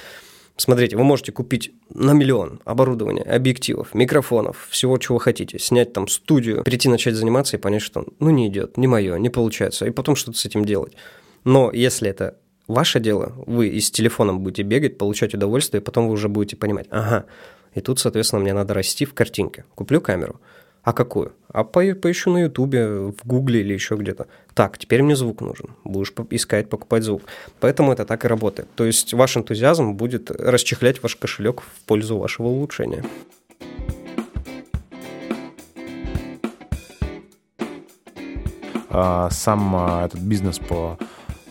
Смотрите, 0.62 0.96
вы 0.96 1.04
можете 1.04 1.32
купить 1.32 1.74
на 1.90 2.14
миллион 2.14 2.62
оборудования, 2.66 3.24
объективов, 3.24 3.96
микрофонов, 3.96 4.68
всего, 4.70 5.00
чего 5.00 5.18
хотите, 5.18 5.58
снять 5.58 5.92
там 5.92 6.08
студию, 6.08 6.62
перейти 6.62 6.88
начать 6.88 7.16
заниматься 7.16 7.58
и 7.58 7.60
понять, 7.60 7.82
что 7.82 8.06
ну 8.20 8.30
не 8.30 8.48
идет, 8.48 8.78
не 8.78 8.86
мое, 8.86 9.18
не 9.18 9.30
получается, 9.30 9.88
и 9.88 9.90
потом 9.90 10.16
что-то 10.16 10.38
с 10.38 10.46
этим 10.46 10.64
делать. 10.64 10.94
Но 11.46 11.72
если 11.72 12.12
это 12.12 12.38
ваше 12.68 13.00
дело, 13.00 13.34
вы 13.48 13.70
и 13.70 13.80
с 13.80 13.90
телефоном 13.90 14.42
будете 14.42 14.62
бегать, 14.62 15.00
получать 15.00 15.34
удовольствие, 15.34 15.82
и 15.82 15.84
потом 15.84 16.06
вы 16.06 16.14
уже 16.14 16.30
будете 16.30 16.58
понимать, 16.58 16.86
ага, 16.92 17.26
и 17.74 17.82
тут, 17.82 17.98
соответственно, 17.98 18.44
мне 18.44 18.54
надо 18.54 18.76
расти 18.76 19.06
в 19.06 19.16
картинке. 19.16 19.66
Куплю 19.74 20.00
камеру, 20.00 20.40
а 20.84 20.94
какую? 20.94 21.34
А 21.54 21.64
по 21.64 21.82
поищу 21.94 22.32
на 22.32 22.40
Ютубе, 22.40 22.88
в 22.88 23.24
Гугле 23.24 23.62
или 23.62 23.74
еще 23.74 23.96
где-то. 23.96 24.28
Так, 24.56 24.80
теперь 24.80 25.04
мне 25.04 25.16
звук 25.16 25.42
нужен. 25.42 25.72
Будешь 25.84 26.14
искать, 26.32 26.70
покупать 26.70 27.04
звук. 27.04 27.22
Поэтому 27.60 27.92
это 27.92 28.04
так 28.06 28.26
и 28.26 28.28
работает. 28.28 28.68
То 28.76 28.86
есть 28.86 29.14
ваш 29.14 29.38
энтузиазм 29.38 29.94
будет 29.94 30.32
расчехлять 30.32 31.04
ваш 31.04 31.16
кошелек 31.18 31.62
в 31.62 31.86
пользу 31.86 32.18
вашего 32.18 32.48
улучшения. 32.48 33.04
А, 38.90 39.30
сам 39.30 39.76
а, 39.76 40.06
этот 40.06 40.20
бизнес 40.20 40.58
по 40.58 40.98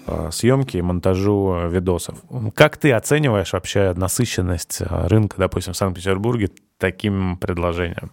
а, 0.06 0.30
съемке 0.30 0.78
и 0.78 0.82
монтажу 0.82 1.68
видосов. 1.68 2.18
Как 2.54 2.76
ты 2.76 2.92
оцениваешь 2.92 3.52
вообще 3.52 3.94
насыщенность 3.96 4.82
рынка, 4.82 5.36
допустим, 5.38 5.72
в 5.72 5.76
Санкт-Петербурге 5.76 6.50
таким 6.78 7.38
предложением? 7.38 8.10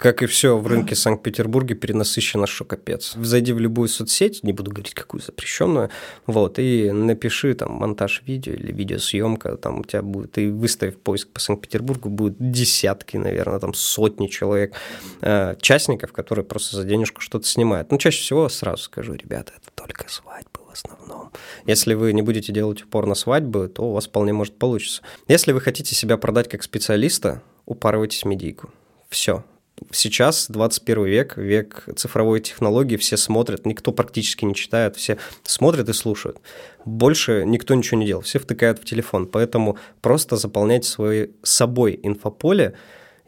Как 0.00 0.22
и 0.22 0.26
все 0.26 0.56
в 0.56 0.66
рынке 0.66 0.94
Санкт-Петербурге, 0.94 1.74
перенасыщено, 1.74 2.46
что 2.46 2.64
капец. 2.64 3.12
Зайди 3.16 3.52
в 3.52 3.58
любую 3.58 3.86
соцсеть, 3.86 4.42
не 4.42 4.54
буду 4.54 4.70
говорить 4.70 4.94
какую 4.94 5.20
запрещенную, 5.20 5.90
вот, 6.26 6.58
и 6.58 6.90
напиши 6.90 7.52
там 7.52 7.72
монтаж 7.72 8.22
видео 8.24 8.54
или 8.54 8.72
видеосъемка, 8.72 9.58
там 9.58 9.80
у 9.80 9.84
тебя 9.84 10.00
будет, 10.00 10.38
и 10.38 10.46
выставив 10.46 10.96
поиск 10.96 11.28
по 11.28 11.38
Санкт-Петербургу, 11.38 12.08
будет 12.08 12.36
десятки, 12.38 13.18
наверное, 13.18 13.58
там 13.58 13.74
сотни 13.74 14.28
человек, 14.28 14.74
э, 15.20 15.56
частников, 15.60 16.14
которые 16.14 16.46
просто 16.46 16.76
за 16.76 16.84
денежку 16.84 17.20
что-то 17.20 17.46
снимают. 17.46 17.90
Ну, 17.90 17.98
чаще 17.98 18.22
всего 18.22 18.48
сразу 18.48 18.84
скажу, 18.84 19.12
ребята, 19.12 19.52
это 19.54 19.70
только 19.74 20.08
свадьбы 20.08 20.60
в 20.66 20.72
основном. 20.72 21.30
Если 21.66 21.92
вы 21.92 22.14
не 22.14 22.22
будете 22.22 22.54
делать 22.54 22.82
упор 22.84 23.04
на 23.04 23.14
свадьбы, 23.14 23.68
то 23.68 23.82
у 23.82 23.92
вас 23.92 24.06
вполне 24.06 24.32
может 24.32 24.56
получиться. 24.56 25.02
Если 25.28 25.52
вы 25.52 25.60
хотите 25.60 25.94
себя 25.94 26.16
продать 26.16 26.48
как 26.48 26.62
специалиста, 26.62 27.42
упарывайтесь 27.66 28.22
в 28.22 28.28
медийку. 28.28 28.70
Все, 29.10 29.44
сейчас 29.90 30.46
21 30.48 31.04
век, 31.04 31.36
век 31.36 31.84
цифровой 31.96 32.40
технологии, 32.40 32.96
все 32.96 33.16
смотрят, 33.16 33.66
никто 33.66 33.92
практически 33.92 34.44
не 34.44 34.54
читает, 34.54 34.96
все 34.96 35.18
смотрят 35.42 35.88
и 35.88 35.92
слушают. 35.92 36.38
Больше 36.84 37.44
никто 37.46 37.74
ничего 37.74 37.98
не 37.98 38.06
делал, 38.06 38.22
все 38.22 38.38
втыкают 38.38 38.78
в 38.78 38.84
телефон, 38.84 39.26
поэтому 39.26 39.78
просто 40.00 40.36
заполняйте 40.36 40.88
свой, 40.88 41.30
собой 41.42 41.98
инфополе 42.02 42.74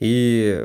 и 0.00 0.64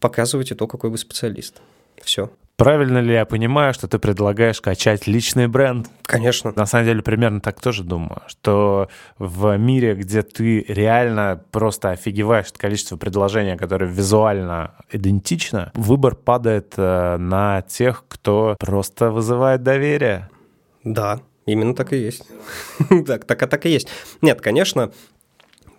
показывайте 0.00 0.54
то, 0.54 0.66
какой 0.66 0.90
вы 0.90 0.98
специалист. 0.98 1.60
Все. 2.02 2.30
Правильно 2.58 2.98
ли 2.98 3.14
я 3.14 3.24
понимаю, 3.24 3.72
что 3.72 3.86
ты 3.86 4.00
предлагаешь 4.00 4.60
качать 4.60 5.06
личный 5.06 5.46
бренд? 5.46 5.88
Конечно. 6.02 6.52
На 6.56 6.66
самом 6.66 6.86
деле 6.86 7.02
примерно 7.02 7.40
так 7.40 7.60
тоже 7.60 7.84
думаю, 7.84 8.22
что 8.26 8.88
в 9.16 9.56
мире, 9.56 9.94
где 9.94 10.22
ты 10.22 10.64
реально 10.66 11.40
просто 11.52 11.90
офигеваешь 11.90 12.48
от 12.48 12.58
количества 12.58 12.96
предложений, 12.96 13.58
которые 13.58 13.88
визуально 13.88 14.74
идентичны, 14.90 15.70
выбор 15.74 16.16
падает 16.16 16.74
э, 16.76 17.16
на 17.16 17.62
тех, 17.62 18.04
кто 18.08 18.56
просто 18.58 19.12
вызывает 19.12 19.62
доверие. 19.62 20.28
Да, 20.82 21.20
Именно 21.48 21.74
так 21.74 21.94
и 21.94 21.96
есть. 21.96 22.24
так, 23.06 23.24
так, 23.24 23.48
так 23.48 23.64
и 23.64 23.70
есть. 23.70 23.88
Нет, 24.20 24.42
конечно, 24.42 24.92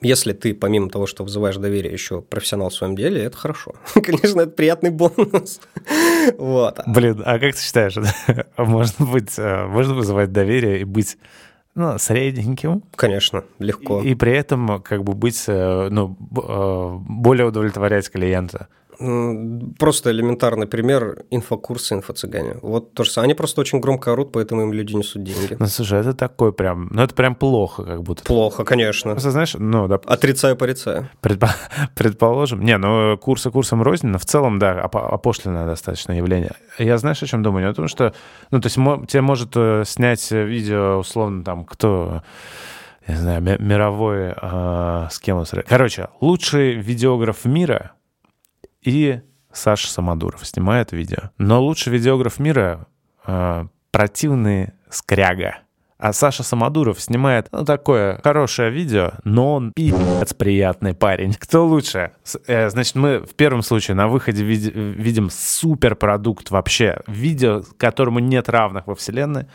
если 0.01 0.33
ты, 0.33 0.53
помимо 0.53 0.89
того, 0.89 1.05
что 1.05 1.23
вызываешь 1.23 1.57
доверие, 1.57 1.91
еще 1.91 2.21
профессионал 2.21 2.69
в 2.69 2.73
своем 2.73 2.95
деле, 2.95 3.23
это 3.23 3.37
хорошо. 3.37 3.73
Конечно, 3.93 4.41
это 4.41 4.51
приятный 4.51 4.89
бонус. 4.91 5.59
вот. 6.37 6.79
Блин, 6.87 7.21
а 7.25 7.39
как 7.39 7.55
ты 7.55 7.61
считаешь, 7.61 7.95
можно 8.57 9.05
быть, 9.05 9.37
э, 9.37 9.65
можно 9.65 9.93
вызывать 9.93 10.31
доверие 10.31 10.81
и 10.81 10.83
быть 10.83 11.17
ну, 11.75 11.97
средненьким. 11.97 12.83
Конечно, 12.95 13.43
легко. 13.59 14.01
И, 14.01 14.09
и 14.09 14.15
при 14.15 14.33
этом 14.33 14.81
как 14.81 15.03
бы 15.03 15.13
быть, 15.13 15.43
э, 15.47 15.87
ну, 15.89 16.15
э, 16.37 16.97
более 17.07 17.47
удовлетворять 17.47 18.09
клиента. 18.09 18.67
Просто 18.99 20.11
элементарный 20.11 20.67
пример 20.67 21.23
инфокурсы, 21.29 21.95
инфо-цыгане. 21.95 22.59
Вот 22.61 22.93
то 22.93 23.05
же 23.05 23.11
самое. 23.11 23.27
Они 23.27 23.33
просто 23.33 23.61
очень 23.61 23.79
громко 23.79 24.11
орут, 24.11 24.33
поэтому 24.33 24.63
им 24.63 24.73
люди 24.73 24.93
несут 24.93 25.23
деньги. 25.23 25.55
Ну, 25.57 25.67
слушай, 25.67 26.01
это 26.01 26.13
такой 26.13 26.51
прям... 26.51 26.89
Ну, 26.91 27.01
это 27.01 27.15
прям 27.15 27.35
плохо 27.35 27.83
как 27.83 28.03
будто. 28.03 28.23
Плохо, 28.25 28.65
конечно. 28.65 29.11
Просто, 29.11 29.31
знаешь, 29.31 29.55
ну, 29.57 29.87
да... 29.87 30.01
Отрицаю, 30.05 30.57
порицаю. 30.57 31.09
Предпо... 31.21 31.49
Предположим. 31.95 32.61
Не, 32.61 32.77
ну, 32.77 33.17
курсы 33.17 33.51
курсом 33.51 33.81
рознь, 33.81 34.07
но 34.07 34.17
в 34.17 34.25
целом, 34.25 34.59
да, 34.59 34.81
опошленное 34.81 35.65
достаточно 35.65 36.11
явление. 36.11 36.51
Я 36.77 36.97
знаешь, 36.97 37.23
о 37.23 37.27
чем 37.27 37.41
думаю? 37.41 37.69
О 37.69 37.73
том, 37.73 37.87
что... 37.87 38.13
Ну, 38.51 38.59
то 38.59 38.65
есть 38.65 38.75
тебе 39.09 39.21
может 39.21 39.51
э, 39.55 39.83
снять 39.85 40.29
видео, 40.29 40.97
условно, 40.97 41.45
там, 41.45 41.63
кто 41.63 42.21
не 43.07 43.15
знаю, 43.15 43.41
мировой, 43.41 44.33
э, 44.35 45.07
с 45.09 45.19
кем 45.19 45.37
он 45.37 45.45
Короче, 45.67 46.09
лучший 46.19 46.73
видеограф 46.73 47.45
мира 47.45 47.93
и 48.81 49.21
Саша 49.51 49.87
Самодуров 49.89 50.45
снимает 50.45 50.91
видео. 50.91 51.31
Но 51.37 51.61
лучший 51.61 51.91
видеограф 51.91 52.39
мира 52.39 52.87
э, 53.25 53.65
противный 53.91 54.73
скряга. 54.89 55.59
А 55.97 56.13
Саша 56.13 56.43
Самодуров 56.43 57.01
снимает, 57.01 57.49
ну, 57.51 57.65
такое 57.65 58.21
хорошее 58.23 58.71
видео, 58.71 59.11
но 59.25 59.55
он 59.55 59.73
пи***ц 59.73 60.33
приятный 60.33 60.93
парень. 60.93 61.33
Кто 61.33 61.67
лучше? 61.67 62.11
Э, 62.47 62.69
значит, 62.69 62.95
мы 62.95 63.19
в 63.19 63.35
первом 63.35 63.63
случае 63.63 63.95
на 63.95 64.07
выходе 64.07 64.45
види- 64.45 64.71
видим 64.71 65.29
суперпродукт 65.29 66.51
вообще. 66.51 67.01
Видео, 67.07 67.63
которому 67.77 68.19
нет 68.19 68.47
равных 68.47 68.87
во 68.87 68.95
вселенной. 68.95 69.47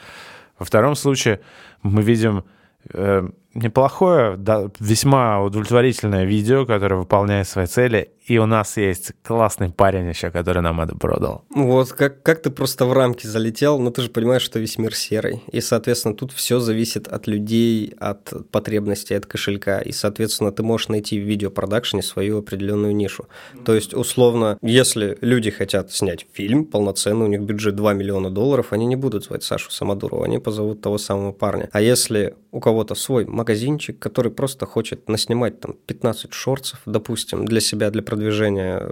Во 0.59 0.67
втором 0.67 0.97
случае 0.97 1.41
мы 1.83 2.03
видим 2.03 2.45
э, 2.93 3.27
неплохое, 3.55 4.37
да, 4.37 4.71
весьма 4.79 5.43
удовлетворительное 5.43 6.25
видео, 6.25 6.67
которое 6.67 6.97
выполняет 6.97 7.49
свои 7.49 7.67
цели, 7.67 8.11
и 8.27 8.39
у 8.39 8.47
нас 8.47 8.77
есть 8.77 9.13
классный 9.23 9.71
парень 9.71 10.09
еще, 10.09 10.31
который 10.31 10.63
нам 10.63 10.81
это 10.81 10.97
продал. 10.97 11.45
Вот, 11.55 11.93
как, 11.93 12.23
как 12.23 12.41
ты 12.41 12.51
просто 12.51 12.87
в 12.87 12.93
рамки 12.93 13.27
залетел, 13.27 13.79
но 13.79 13.91
ты 13.91 14.03
же 14.03 14.09
понимаешь, 14.09 14.43
что 14.43 14.59
весь 14.59 14.79
мир 14.79 14.95
серый, 14.95 15.43
и, 15.53 15.61
соответственно, 15.61 16.15
тут 16.15 16.33
все 16.33 16.59
зависит 16.59 17.07
от 17.07 17.27
людей, 17.27 17.95
от 17.99 18.33
потребностей, 18.51 19.15
от 19.15 19.27
кошелька, 19.27 19.81
и, 19.81 19.93
соответственно, 19.93 20.53
ты 20.53 20.63
можешь 20.63 20.89
найти 20.89 21.21
в 21.21 21.25
видеопродакшене 21.25 22.03
свою 22.03 22.39
определенную 22.39 22.95
нишу. 22.95 23.27
То 23.65 23.75
есть, 23.75 23.95
условно, 23.95 24.59
если 24.63 25.19
люди 25.21 25.51
хотят 25.51 25.93
снять 25.93 26.27
фильм 26.33 26.65
полноценный, 26.65 27.27
у 27.27 27.29
них 27.29 27.43
бюджет 27.43 27.77
2 27.77 27.93
миллиона 27.93 28.31
долларов, 28.31 28.69
они 28.73 28.87
не 28.87 28.97
будут 28.97 29.25
звать 29.25 29.43
Сашу 29.43 29.71
Самодурова, 29.71 30.25
они 30.25 30.39
позовут 30.39 30.81
того 30.81 30.99
самого 30.99 31.33
парня. 31.33 31.69
А 31.73 31.81
если 31.81 32.35
у 32.51 32.61
кого-то 32.61 32.95
свой 32.95 33.27
магазинчик, 33.45 33.99
который 33.99 34.33
просто 34.33 34.67
хочет 34.67 35.09
наснимать 35.09 35.61
там 35.61 35.75
15 35.87 36.33
шорцев, 36.33 36.81
допустим, 36.87 37.45
для 37.45 37.61
себя, 37.61 37.91
для 37.91 38.03
продвижения 38.03 38.83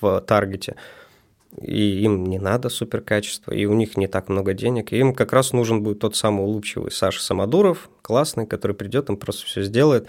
в 0.00 0.20
таргете, 0.20 0.76
и 1.60 2.04
им 2.04 2.24
не 2.24 2.38
надо 2.38 2.68
супер 2.68 3.00
качество, 3.00 3.52
и 3.52 3.66
у 3.66 3.74
них 3.74 3.96
не 3.96 4.06
так 4.06 4.28
много 4.28 4.54
денег, 4.54 4.92
и 4.92 4.98
им 4.98 5.12
как 5.12 5.32
раз 5.32 5.52
нужен 5.52 5.82
будет 5.82 5.98
тот 5.98 6.14
самый 6.14 6.44
улыбчивый 6.44 6.92
Саша 6.92 7.20
Самодуров, 7.20 7.90
классный, 8.02 8.46
который 8.46 8.76
придет, 8.76 9.08
им 9.08 9.16
просто 9.16 9.46
все 9.46 9.62
сделает, 9.62 10.06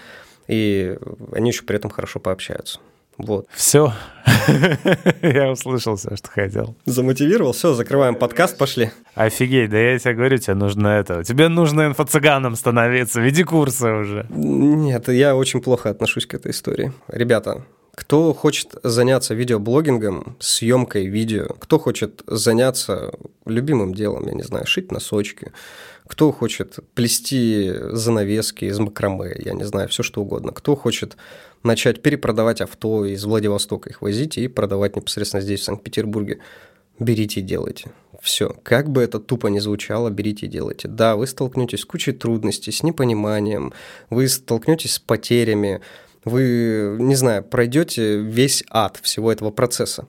и 0.48 0.98
они 1.32 1.50
еще 1.50 1.64
при 1.64 1.76
этом 1.76 1.90
хорошо 1.90 2.20
пообщаются. 2.20 2.80
Вот. 3.22 3.48
Все. 3.54 3.94
я 5.22 5.52
услышал 5.52 5.96
все, 5.96 6.16
что 6.16 6.30
хотел. 6.30 6.76
Замотивировал? 6.86 7.54
Все, 7.54 7.74
закрываем 7.74 8.16
подкаст, 8.16 8.58
пошли. 8.58 8.92
Офигеть, 9.16 9.70
да 9.70 9.78
я 9.78 10.00
тебе 10.00 10.14
говорю, 10.14 10.38
тебе 10.38 10.56
нужно 10.56 10.88
это. 10.88 11.24
Тебе 11.24 11.48
нужно 11.48 11.88
инфо-цыганом 11.88 12.56
становиться, 12.56 13.22
веди 13.22 13.44
курсы 13.44 13.92
уже. 13.92 14.26
Нет, 14.30 15.08
я 15.10 15.36
очень 15.36 15.62
плохо 15.62 15.90
отношусь 15.90 16.26
к 16.26 16.34
этой 16.34 16.52
истории. 16.52 16.92
Ребята, 17.08 17.64
кто 17.96 18.34
хочет 18.34 18.76
заняться 18.84 19.34
видеоблогингом, 19.34 20.38
съемкой 20.40 21.08
видео, 21.08 21.48
кто 21.60 21.78
хочет 21.78 22.22
заняться 22.26 23.12
любимым 23.46 23.94
делом, 23.94 24.26
я 24.28 24.34
не 24.34 24.44
знаю, 24.44 24.66
шить 24.66 24.92
носочки, 24.92 25.52
кто 26.08 26.32
хочет 26.32 26.80
плести 26.94 27.72
занавески 27.92 28.66
из 28.66 28.80
макраме, 28.80 29.34
я 29.38 29.54
не 29.54 29.64
знаю, 29.66 29.88
все 29.90 30.04
что 30.04 30.22
угодно, 30.22 30.52
кто 30.52 30.76
хочет 30.76 31.18
начать 31.64 32.02
перепродавать 32.02 32.62
авто 32.62 33.06
из 33.06 33.24
Владивостока, 33.26 33.90
их 33.90 34.02
возить 34.02 34.38
и 34.38 34.48
продавать 34.48 34.96
непосредственно 34.96 35.42
здесь, 35.42 35.62
в 35.62 35.64
Санкт-Петербурге, 35.64 36.40
берите 37.00 37.40
и 37.40 37.44
делайте. 37.44 37.92
Все. 38.22 38.56
Как 38.64 38.90
бы 38.90 39.02
это 39.02 39.20
тупо 39.20 39.48
не 39.48 39.60
звучало, 39.60 40.10
берите 40.10 40.46
и 40.46 40.50
делайте. 40.50 40.88
Да, 40.88 41.16
вы 41.16 41.26
столкнетесь 41.28 41.82
с 41.82 41.86
кучей 41.86 42.12
трудностей, 42.12 42.72
с 42.72 42.84
непониманием, 42.84 43.74
вы 44.10 44.28
столкнетесь 44.28 44.94
с 44.94 45.00
потерями, 45.00 45.82
вы, 46.24 46.98
не 47.00 47.16
знаю, 47.16 47.44
пройдете 47.44 48.18
весь 48.18 48.64
ад 48.70 49.00
всего 49.02 49.32
этого 49.32 49.50
процесса. 49.50 50.08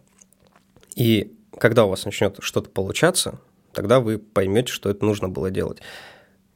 И 0.95 1.33
когда 1.59 1.87
у 1.87 1.89
вас 1.89 2.05
начнет 2.05 2.37
что-то 2.41 2.69
получаться, 2.69 3.41
тогда 3.73 4.01
вы 4.01 4.19
поймете, 4.19 4.71
что 4.71 4.91
это 4.91 5.05
нужно 5.05 5.29
было 5.29 5.51
делать. 5.51 5.79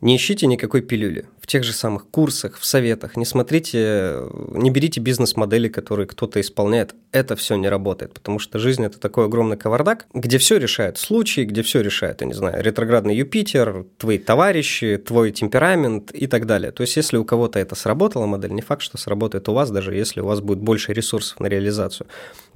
Не 0.03 0.17
ищите 0.17 0.47
никакой 0.47 0.83
пилюли. 0.83 1.25
В 1.41 1.47
тех 1.47 1.65
же 1.65 1.73
самых 1.73 2.09
курсах, 2.09 2.59
в 2.59 2.67
советах. 2.67 3.17
Не 3.17 3.25
смотрите, 3.25 4.17
не 4.51 4.71
берите 4.71 5.01
бизнес-модели, 5.01 5.69
которые 5.69 6.07
кто-то 6.07 6.39
исполняет. 6.39 6.95
Это 7.13 7.35
все 7.35 7.57
не 7.57 7.69
работает, 7.71 8.13
потому 8.13 8.39
что 8.39 8.59
жизнь– 8.59 8.85
это 8.87 9.01
такой 9.01 9.25
огромный 9.25 9.57
кавардак, 9.57 10.07
где 10.13 10.37
все 10.37 10.59
решает 10.59 10.99
случаи, 10.99 11.43
где 11.43 11.63
все 11.63 11.81
решает, 11.81 12.21
я 12.21 12.27
не 12.27 12.35
знаю, 12.35 12.63
ретроградный 12.63 13.17
Юпитер, 13.17 13.87
твои 13.97 14.19
товарищи, 14.19 14.99
твой 14.99 15.33
темперамент 15.33 16.11
и 16.13 16.27
так 16.27 16.45
далее. 16.45 16.73
То 16.73 16.83
есть, 16.83 16.95
если 16.97 17.17
у 17.17 17.25
кого-то 17.25 17.59
это 17.59 17.75
сработала 17.75 18.27
модель, 18.27 18.53
не 18.53 18.63
факт, 18.63 18.83
что 18.83 18.99
сработает 18.99 19.49
у 19.49 19.55
вас, 19.55 19.71
даже 19.71 19.95
если 19.95 20.21
у 20.21 20.27
вас 20.27 20.41
будет 20.41 20.59
больше 20.59 20.93
ресурсов 20.93 21.41
на 21.41 21.47
реализацию. 21.47 22.07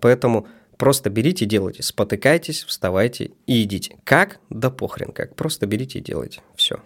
Поэтому 0.00 0.46
просто 0.76 1.08
берите 1.08 1.46
и 1.46 1.48
делайте, 1.48 1.82
спотыкайтесь, 1.82 2.64
вставайте 2.64 3.30
и 3.46 3.62
идите. 3.62 3.96
Как? 4.04 4.40
Да 4.50 4.68
похрен 4.68 5.12
как. 5.12 5.34
Просто 5.36 5.66
берите 5.66 6.00
и 6.00 6.02
делайте. 6.02 6.42
Все. 6.54 6.80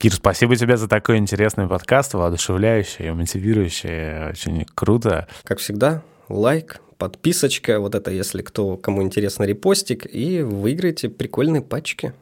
Кир, 0.00 0.14
спасибо 0.14 0.56
тебе 0.56 0.78
за 0.78 0.88
такой 0.88 1.18
интересный 1.18 1.68
подкаст, 1.68 2.14
воодушевляющий, 2.14 3.10
мотивирующий, 3.10 4.30
очень 4.30 4.64
круто. 4.74 5.28
Как 5.42 5.58
всегда, 5.58 6.02
лайк, 6.30 6.80
подписочка, 6.96 7.78
вот 7.80 7.94
это, 7.94 8.10
если 8.10 8.40
кто, 8.40 8.78
кому 8.78 9.02
интересно, 9.02 9.44
репостик, 9.44 10.06
и 10.10 10.40
выиграете 10.40 11.10
прикольные 11.10 11.60
пачки. 11.60 12.14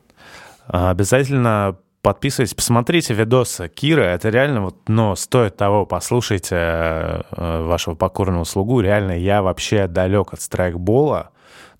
Обязательно 0.66 1.78
подписывайтесь, 2.02 2.54
посмотрите 2.54 3.14
видосы 3.14 3.68
Кира, 3.68 4.02
это 4.02 4.28
реально 4.28 4.62
вот, 4.62 4.88
но 4.88 5.14
стоит 5.14 5.56
того, 5.56 5.86
послушайте 5.86 6.56
э, 6.56 7.22
вашего 7.62 7.94
покорного 7.94 8.42
слугу, 8.42 8.80
реально 8.80 9.16
я 9.16 9.40
вообще 9.40 9.86
далек 9.86 10.32
от 10.32 10.40
страйкбола, 10.40 11.30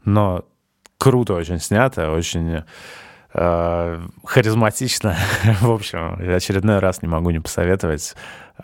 но 0.04 0.44
круто 0.96 1.34
очень 1.34 1.58
снято, 1.58 2.12
очень 2.12 2.62
харизматично. 3.32 5.16
В 5.60 5.70
общем, 5.70 6.18
очередной 6.34 6.78
раз 6.78 7.02
не 7.02 7.08
могу 7.08 7.30
не 7.30 7.40
посоветовать. 7.40 8.14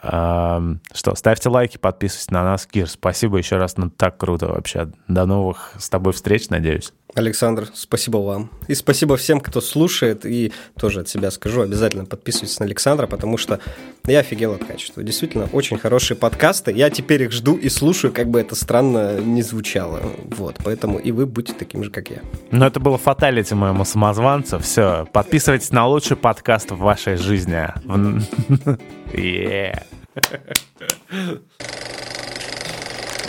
Э, 0.03 0.61
что, 0.93 1.15
ставьте 1.15 1.49
лайки, 1.49 1.77
подписывайтесь 1.77 2.31
на 2.31 2.43
нас. 2.43 2.67
Кир, 2.67 2.89
спасибо 2.89 3.39
еще 3.39 3.57
раз, 3.57 3.77
ну 3.77 3.91
так 3.91 4.17
круто 4.17 4.49
вообще. 4.49 4.91
До 5.09 5.27
новых 5.27 5.73
с 5.79 5.89
тобой 5.89 6.13
встреч, 6.13 6.49
надеюсь. 6.49 6.93
Александр, 7.15 7.69
спасибо 7.75 8.19
вам. 8.19 8.51
И 8.69 8.75
спасибо 8.75 9.17
всем, 9.17 9.41
кто 9.41 9.61
слушает. 9.61 10.27
И 10.27 10.53
тоже 10.79 11.01
от 11.01 11.09
себя 11.09 11.31
скажу, 11.31 11.63
обязательно 11.63 12.05
подписывайтесь 12.05 12.59
на 12.59 12.67
Александра, 12.67 13.07
потому 13.07 13.39
что 13.39 13.61
я 14.07 14.21
офигел 14.21 14.53
от 14.53 14.65
качества. 14.65 15.03
Действительно, 15.03 15.49
очень 15.53 15.79
хорошие 15.79 16.17
подкасты. 16.17 16.73
Я 16.73 16.91
теперь 16.91 17.23
их 17.23 17.33
жду 17.33 17.57
и 17.57 17.69
слушаю, 17.69 18.13
как 18.13 18.29
бы 18.29 18.41
это 18.41 18.55
странно 18.55 19.21
не 19.21 19.43
звучало. 19.43 20.03
Вот, 20.25 20.57
поэтому 20.65 20.99
и 20.99 21.13
вы 21.13 21.27
будьте 21.27 21.53
таким 21.53 21.85
же, 21.85 21.91
как 21.91 22.11
я. 22.11 22.19
Ну, 22.51 22.65
это 22.65 22.81
было 22.81 22.99
фаталити 22.99 23.55
моему 23.55 23.85
самозванцу. 23.85 24.59
Все, 24.59 25.07
подписывайтесь 25.13 25.71
на 25.71 25.87
лучший 25.87 26.17
подкаст 26.17 26.71
в 26.71 26.79
вашей 26.79 27.17
жизни. 27.17 27.69
Yeah. 29.15 29.85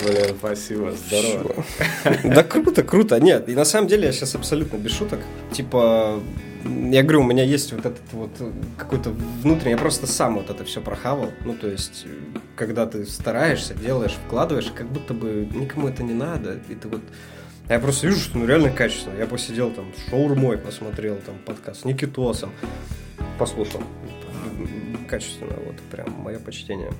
Блин, 0.06 0.36
спасибо, 0.38 0.92
здорово. 0.92 1.66
Да 2.24 2.44
круто, 2.44 2.84
круто. 2.84 3.20
Нет, 3.20 3.50
и 3.50 3.56
на 3.56 3.66
самом 3.66 3.88
деле 3.88 4.06
я 4.06 4.12
сейчас 4.12 4.36
абсолютно 4.36 4.78
без 4.78 4.92
шуток. 4.92 5.20
Типа, 5.52 6.22
я 6.64 7.02
говорю, 7.02 7.22
у 7.22 7.24
меня 7.24 7.44
есть 7.44 7.74
вот 7.74 7.86
этот 7.86 8.14
вот 8.14 8.30
какой-то 8.78 9.10
внутренний, 9.42 9.72
я 9.72 9.78
просто 9.78 10.06
сам 10.06 10.36
вот 10.36 10.50
это 10.50 10.64
все 10.64 10.82
прохавал. 10.82 11.32
Ну, 11.44 11.54
то 11.56 11.68
есть, 11.68 12.06
когда 12.56 12.86
ты 12.86 13.06
стараешься, 13.06 13.74
делаешь, 13.74 14.16
вкладываешь, 14.28 14.72
как 14.76 14.88
будто 14.88 15.14
бы 15.14 15.48
никому 15.54 15.88
это 15.88 16.04
не 16.04 16.14
надо, 16.14 16.60
и 16.70 16.76
ты 16.76 16.88
вот 16.88 17.02
я 17.68 17.80
просто 17.80 18.06
вижу, 18.06 18.20
что 18.20 18.38
ну 18.38 18.46
реально 18.46 18.70
качественно. 18.70 19.18
Я 19.18 19.26
посидел 19.26 19.72
там, 19.72 19.92
шаурмой 20.08 20.60
посмотрел, 20.60 21.18
там, 21.26 21.36
подкаст 21.46 21.82
с 21.82 21.86
Никитосом, 21.86 22.52
послушал. 23.40 23.82
Качественно, 25.08 25.56
вот, 25.66 25.76
прям 25.92 26.12
мое 26.22 26.40
почтение. 26.40 26.92